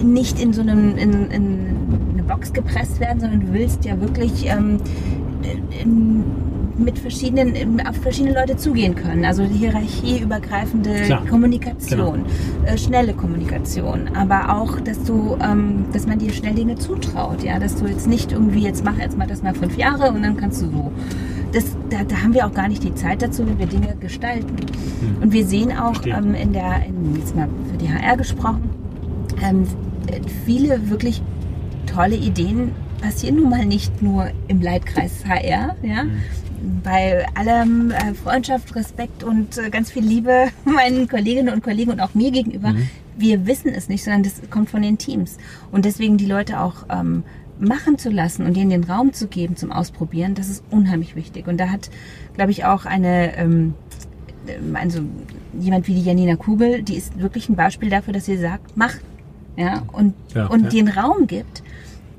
[0.02, 1.76] nicht in so einem in, in
[2.12, 4.80] eine Box gepresst werden, sondern du willst ja wirklich ähm,
[5.82, 6.24] in,
[6.78, 9.24] mit verschiedenen, auf verschiedene Leute zugehen können.
[9.24, 11.26] Also hierarchieübergreifende Klar.
[11.26, 12.72] Kommunikation, genau.
[12.72, 17.58] äh, schnelle Kommunikation, aber auch, dass du, ähm, dass man dir schnell Dinge zutraut, ja,
[17.58, 20.36] dass du jetzt nicht irgendwie jetzt mach jetzt mal das mal fünf Jahre und dann
[20.36, 20.92] kannst du so.
[21.52, 24.56] Das, da, da haben wir auch gar nicht die Zeit dazu, wenn wir Dinge gestalten.
[24.56, 25.22] Hm.
[25.22, 28.70] Und wir sehen auch ähm, in der, in, jetzt mal für die HR gesprochen,
[29.40, 29.64] ähm,
[30.44, 31.22] viele wirklich
[31.86, 36.20] tolle Ideen passieren nun mal nicht nur im Leitkreis HR, ja, mhm
[36.82, 42.00] bei allem äh, Freundschaft, Respekt und äh, ganz viel Liebe meinen Kolleginnen und Kollegen und
[42.00, 42.70] auch mir gegenüber.
[42.70, 42.88] Mhm.
[43.16, 45.36] Wir wissen es nicht, sondern das kommt von den Teams.
[45.70, 47.22] Und deswegen die Leute auch ähm,
[47.58, 51.46] machen zu lassen und ihnen den Raum zu geben zum Ausprobieren, das ist unheimlich wichtig.
[51.46, 51.90] Und da hat,
[52.34, 53.74] glaube ich, auch eine, ähm,
[54.74, 55.00] also
[55.58, 58.94] jemand wie die Janina Kugel, die ist wirklich ein Beispiel dafür, dass sie sagt, mach,
[59.56, 60.68] ja, und, ja, und ja.
[60.70, 61.62] den Raum gibt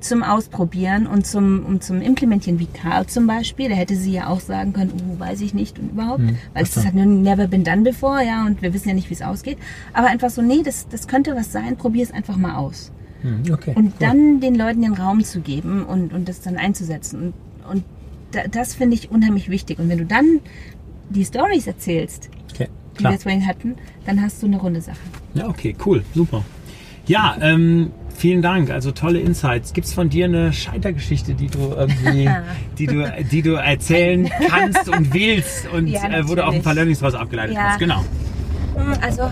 [0.08, 3.70] zum Ausprobieren und zum, um zum Implementieren, wie Karl zum Beispiel.
[3.70, 6.63] Da hätte sie ja auch sagen können, oh, weiß ich nicht und überhaupt, hm, weil
[6.63, 9.58] es hat never been done before, ja, und wir wissen ja nicht, wie es ausgeht.
[9.94, 12.91] Aber einfach so, nee, das, das könnte was sein, probier es einfach mal aus.
[13.22, 13.94] Hm, okay, und cool.
[14.00, 17.34] dann den Leuten den Raum zu geben und, und das dann einzusetzen.
[17.68, 17.84] Und, und
[18.32, 19.80] da, das finde ich unheimlich wichtig.
[19.80, 20.39] Und wenn du dann
[21.10, 22.68] die Stories erzählst, okay,
[23.00, 25.00] die wir vorhin hatten, dann hast du eine runde Sache.
[25.34, 26.44] Ja, okay, cool, super.
[27.08, 29.74] Ja, ähm, Vielen Dank, also tolle Insights.
[29.74, 32.30] Gibt es von dir eine Scheitergeschichte, die du irgendwie,
[32.78, 36.63] die du, die du erzählen kannst und willst und ja, äh, wo du auch ein
[36.63, 37.63] paar Learnings draus abgeleitet ja.
[37.63, 37.80] hast?
[37.80, 38.00] Genau.
[38.76, 39.24] Hm, also,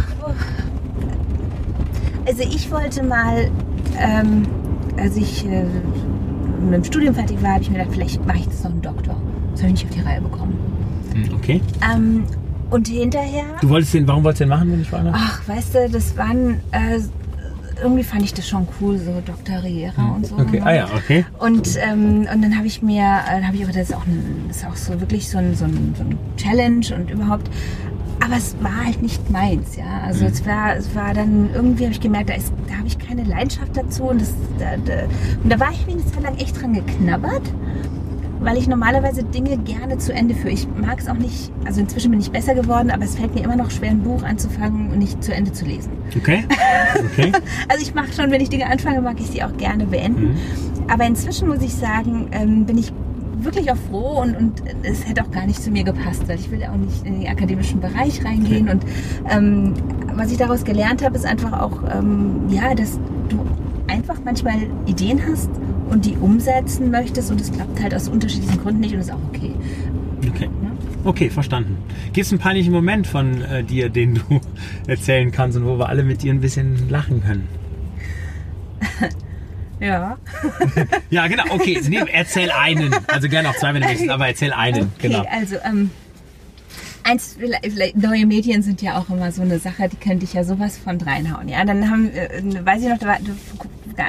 [2.26, 3.50] also ich wollte mal,
[3.98, 4.44] ähm,
[4.98, 5.64] als ich äh,
[6.60, 8.82] mit dem Studium fertig war, habe ich mir gedacht, vielleicht mache ich das noch einen
[8.82, 9.16] Doktor.
[9.52, 10.58] Das habe ich nicht auf die Reihe bekommen.
[11.14, 11.62] Hm, okay.
[11.90, 12.26] Ähm,
[12.70, 13.46] und hinterher.
[13.62, 15.12] Du wolltest den, warum wolltest du den machen, wenn ich frage?
[15.14, 17.00] Ach, weißt du, das waren äh,
[17.82, 19.64] irgendwie fand ich das schon cool, so Dr.
[19.64, 20.38] Riera hm, und so.
[20.38, 21.26] Okay, ah ja, okay.
[21.40, 24.46] Und, ähm, und dann habe ich mir, dann habe ich aber das ist auch, ein,
[24.48, 27.50] das ist auch so wirklich so ein, so, ein, so ein Challenge und überhaupt.
[28.24, 30.02] Aber es war halt nicht meins, ja.
[30.06, 30.32] Also mhm.
[30.32, 33.24] es war, es war dann irgendwie habe ich gemerkt, da, ist, da habe ich keine
[33.24, 35.04] Leidenschaft dazu und das, da, da,
[35.44, 37.52] und da war ich Zeit lang echt dran geknabbert
[38.44, 40.52] weil ich normalerweise Dinge gerne zu Ende führe.
[40.52, 43.44] Ich mag es auch nicht, also inzwischen bin ich besser geworden, aber es fällt mir
[43.44, 45.92] immer noch schwer, ein Buch anzufangen und nicht zu Ende zu lesen.
[46.16, 46.44] Okay.
[47.06, 47.32] okay.
[47.70, 50.34] also ich mache schon, wenn ich Dinge anfange, mag ich sie auch gerne beenden.
[50.34, 50.38] Mhm.
[50.90, 52.92] Aber inzwischen muss ich sagen, ähm, bin ich
[53.38, 56.50] wirklich auch froh und, und es hätte auch gar nicht zu mir gepasst, weil ich
[56.52, 58.70] will ja auch nicht in den akademischen Bereich reingehen.
[58.70, 58.72] Okay.
[58.72, 58.86] Und
[59.30, 59.74] ähm,
[60.16, 63.46] was ich daraus gelernt habe, ist einfach auch, ähm, ja, dass du
[63.88, 65.50] einfach manchmal Ideen hast
[65.90, 69.24] und die umsetzen möchtest und es klappt halt aus unterschiedlichen Gründen nicht und ist auch
[69.30, 69.54] okay.
[70.30, 70.50] Okay.
[71.06, 71.78] Okay, verstanden.
[72.14, 74.22] Gibt es einen peinlichen Moment von äh, dir, den du
[74.88, 77.48] erzählen kannst und wo wir alle mit dir ein bisschen lachen können?
[79.80, 80.18] ja.
[81.10, 81.44] ja, genau.
[81.50, 82.96] Okay, nee, erzähl einen.
[83.08, 84.92] Also gerne auch zwei, wenn du möchtest, aber erzähl einen.
[84.98, 85.26] Okay, genau.
[85.30, 85.92] Also, ähm,
[87.04, 87.38] eins,
[87.96, 91.00] neue Medien sind ja auch immer so eine Sache, die könnte ich ja sowas von
[91.02, 91.50] reinhauen.
[91.50, 93.18] Ja, dann haben, äh, weiß ich noch, da war,
[93.98, 94.06] da,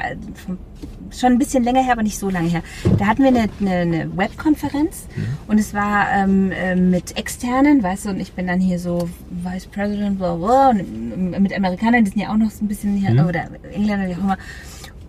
[1.19, 2.61] schon ein bisschen länger her, aber nicht so lange her.
[2.97, 5.23] Da hatten wir eine, eine, eine Webkonferenz mhm.
[5.47, 9.09] und es war ähm, äh, mit externen, weißt du, und ich bin dann hier so
[9.29, 12.95] Vice President, bla bla, und mit Amerikanern, die sind ja auch noch so ein bisschen
[12.95, 13.27] hier, mhm.
[13.27, 14.37] oder Engländer, wie auch immer.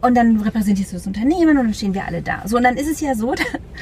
[0.03, 2.43] Und dann repräsentierst du das Unternehmen und dann stehen wir alle da.
[2.47, 3.35] So, und dann ist es ja so,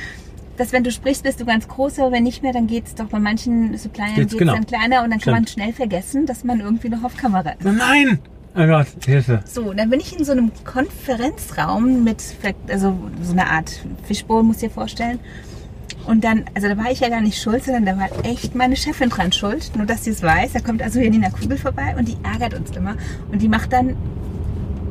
[0.56, 3.06] dass wenn du sprichst, bist du ganz groß, aber wenn nicht mehr, dann geht's doch
[3.06, 4.54] bei manchen Suppliern Geht's, geht's genau.
[4.54, 5.36] dann kleiner und dann kann Stimmt.
[5.36, 7.64] man schnell vergessen, dass man irgendwie noch auf Kamera ist.
[7.64, 8.20] Nein!
[8.56, 9.40] Oh Gott, Hilfe.
[9.46, 12.22] So, dann bin ich in so einem Konferenzraum mit,
[12.68, 15.18] also so eine Art Fishbowl, muss ich dir vorstellen.
[16.06, 18.76] Und dann, also da war ich ja gar nicht schuld, sondern da war echt meine
[18.76, 19.72] Chefin dran schuld.
[19.74, 20.52] Nur, dass sie es weiß.
[20.52, 22.96] Da kommt also Janina Kugel vorbei und die ärgert uns immer.
[23.32, 23.96] Und die macht dann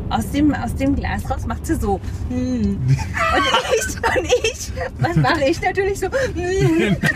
[0.09, 1.99] aus dem, aus dem Glas raus, macht sie so.
[2.29, 2.77] Hm.
[2.87, 3.43] Und
[3.75, 6.07] ich, und ich, was mache ich natürlich so?
[6.07, 6.95] Hm.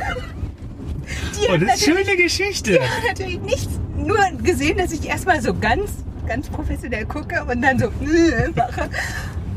[1.35, 2.71] Die Oh, das ist natürlich, schöne Geschichte.
[2.71, 5.91] die hat natürlich nichts, nur gesehen, dass ich erstmal so ganz,
[6.27, 7.87] ganz professionell gucke und dann so
[8.55, 8.89] mache.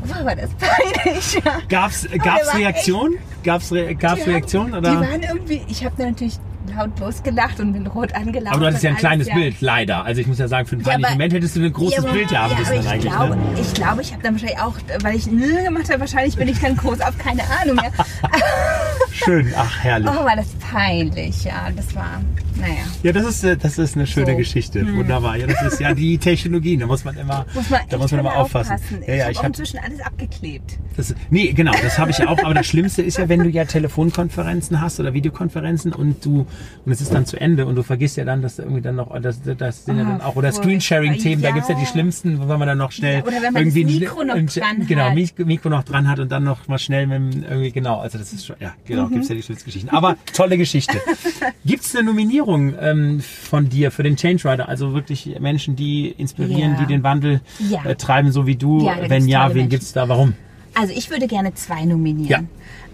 [0.05, 1.33] Boah, war das peinlich.
[1.45, 1.59] Ja.
[1.69, 3.15] Gab's, gab's war Reaktionen?
[3.43, 4.73] Gab's, Re gab's Die Reaktionen?
[4.75, 5.01] haben- Die Oder?
[5.01, 6.37] waren irgendwie, ich habe natürlich
[6.75, 8.47] laut losgelacht und bin rot angelaufen.
[8.49, 9.33] Aber du hattest ja ein kleines ja.
[9.35, 10.05] Bild, leider.
[10.05, 12.03] Also ich muss ja sagen, für einen Ja, peinlichen aber- Moment hättest du ein großes
[12.03, 13.11] Ja, Bild ja haben ja, müssen ich eigentlich.
[13.11, 13.41] glaube, ne?
[13.59, 16.59] ich glaube, ich habe dann wahrscheinlich auch, weil ich Nö gemacht habe, wahrscheinlich bin ich
[16.59, 17.91] dann groß auf, keine Ahnung mehr.
[19.11, 20.09] Schön, ach herrlich.
[20.09, 22.21] Oh, war das peinlich, ja, das war,
[22.59, 22.73] naja.
[23.03, 24.31] Ja, das ist, äh, das ist eine schöne So.
[24.31, 24.37] Hm.
[24.37, 24.95] Geschichte.
[24.95, 25.35] Wunderbar.
[25.37, 26.77] Ja, das ist ja die Technologie.
[26.77, 28.73] Da muss man immer, Muss man da muss man immer aufpassen.
[28.75, 29.03] aufpassen.
[29.07, 30.77] Ja, ja, ich habe inzwischen alles abgeklebt.
[30.97, 32.43] das, nee, genau, das habe ich ja auch.
[32.43, 36.45] Aber das Schlimmste ist ja, wenn du ja Telefonkonferenzen hast oder Videokonferenzen und du,
[36.85, 38.95] und es ist dann zu Ende und du vergisst ja dann, dass da irgendwie dann
[38.95, 40.51] noch, das, das sind ja dann auch, oder.
[40.51, 41.53] Screensharing-Themen, da Ja.
[41.55, 43.93] gibt's ja die schlimmsten, wo man dann noch schnell Ja, oder wenn man irgendwie das
[43.99, 45.13] Mikro noch dran genau, hat.
[45.15, 48.31] Mik- Mikro noch dran hat und dann noch mal schnell mit irgendwie, genau, also das
[48.33, 49.13] ist schon, ja, genau, Mhm.
[49.13, 49.89] gibt's ja die schlimmsten Geschichten.
[49.89, 50.97] Aber tolle Geschichte.
[51.65, 54.67] Gibt's eine Nominierung ähm, von dir für den Change Rider?
[54.69, 56.79] Also wirklich Menschen, die inspirieren, Ja.
[56.79, 57.83] die den Wandel Ja.
[57.85, 58.85] äh, treiben, so wie du?
[58.85, 59.69] Ja, Wenn ja, wen Menschen.
[59.69, 60.07] gibt's da?
[60.09, 60.33] Warum?
[60.73, 62.47] Also ich würde gerne zwei nominieren.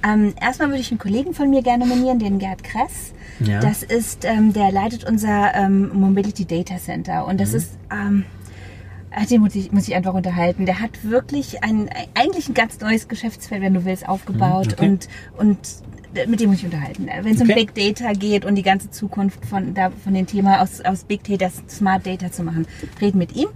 [0.03, 3.13] Ähm, erstmal würde ich einen Kollegen von mir gerne nominieren, den Gerd Kress.
[3.39, 3.59] Ja.
[3.59, 7.38] Das ist, ähm, der leitet unser ähm, Mobility Data Center und Mhm.
[7.38, 8.24] das ist, ähm,
[9.11, 10.65] äh, den muss ich, muss ich einfach unterhalten.
[10.65, 14.89] Der hat wirklich ein, eigentlich ein ganz neues Geschäftsfeld, wenn du willst, aufgebaut Mhm, okay.
[14.89, 15.07] und,
[15.38, 15.57] und
[16.28, 17.08] mit dem muss ich unterhalten.
[17.22, 17.51] Wenn es Okay.
[17.51, 21.03] um Big Data geht und die ganze Zukunft von, da, von dem Thema aus, aus
[21.03, 22.66] Big Data Smart Data zu machen,
[23.01, 23.47] reden mit ihm.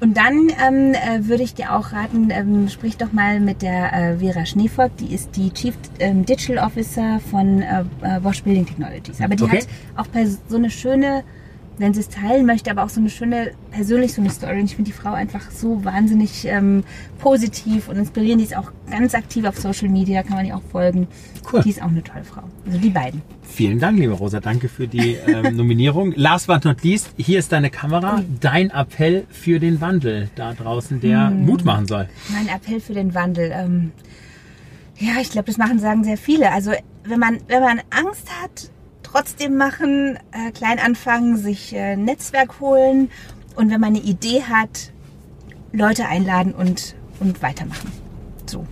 [0.00, 3.92] Und dann ähm, äh, würde ich dir auch raten, ähm, sprich doch mal mit der
[3.92, 8.64] äh, Vera Schneevolk, die ist die Chief ähm, Digital Officer von äh, äh, Bosch Building
[8.64, 9.20] Technologies.
[9.20, 9.58] Aber die Okay.
[9.58, 10.06] hat auch
[10.48, 11.22] so eine schöne,
[11.80, 14.60] wenn sie es teilen möchte, aber auch so eine schöne, persönlich so eine Story.
[14.60, 16.84] Und ich finde die Frau einfach so wahnsinnig ähm,
[17.18, 18.42] positiv und inspirierend.
[18.42, 21.08] Die ist auch ganz aktiv auf Social Media, kann man ihr auch folgen.
[21.50, 21.62] Cool.
[21.62, 22.42] Die ist auch eine tolle Frau.
[22.66, 23.22] Also die beiden.
[23.42, 24.40] Vielen Dank, liebe Rosa.
[24.40, 26.12] Danke für die ähm, Nominierung.
[26.16, 28.22] Last but not least, hier ist deine Kamera.
[28.40, 31.46] Dein Appell für den Wandel da draußen, der Hm.
[31.46, 32.08] Mut machen soll.
[32.28, 33.50] Mein Appell für den Wandel.
[33.54, 33.92] Ähm,
[34.98, 36.52] ja, ich glaube, das machen, sagen sehr viele.
[36.52, 36.72] Also
[37.04, 38.70] wenn man, wenn man Angst hat,
[39.10, 43.10] trotzdem machen, äh, klein anfangen, sich äh, Netzwerk holen
[43.56, 44.92] und wenn man eine Idee hat,
[45.72, 47.92] Leute einladen und, und weitermachen.
[48.46, 48.66] So.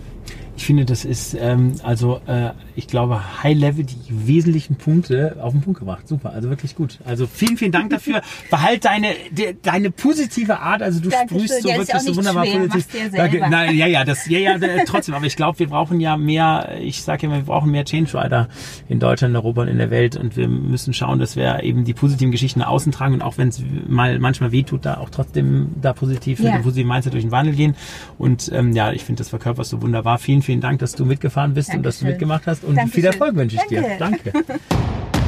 [0.55, 5.51] Ich finde, das ist ähm, also, äh, ich glaube, High Level die wesentlichen Punkte auf
[5.53, 6.07] den Punkt gebracht.
[6.07, 6.97] Super, also wirklich gut.
[7.05, 8.21] Also vielen, vielen Dank dafür.
[8.49, 10.81] Behalt deine de, deine positive Art.
[10.81, 11.39] Also du Dankeschön.
[11.47, 12.67] sprühst so Ja, wirklich so wunderbar schwer.
[12.67, 13.11] positiv.
[13.15, 13.39] Danke.
[13.49, 15.13] Nein, ja, ja, das, ja, ja, trotzdem.
[15.13, 16.77] Aber ich glaube, wir brauchen ja mehr.
[16.81, 18.47] Ich sage ja, wir brauchen mehr Change Rider
[18.87, 20.15] in Deutschland, in Europa und in der Welt.
[20.17, 23.37] Und wir müssen schauen, dass wir eben die positiven Geschichten nach außen tragen und auch
[23.37, 26.53] wenn es mal manchmal wehtut, da auch trotzdem da positiv mit Ja.
[26.57, 27.75] dem positiven Mindset durch den Wandel gehen.
[28.17, 30.17] Und ähm, ja, ich finde, das verkörperst du wunderbar.
[30.17, 32.07] Vielen, vielen Dank, dass du mitgefahren bist und dass du Dankeschön.
[32.29, 32.63] mitgemacht hast.
[32.69, 33.01] Und Dankeschön.
[33.01, 33.97] viel Erfolg wünsche ich dir.
[33.97, 34.31] Danke.
[34.31, 34.59] Danke.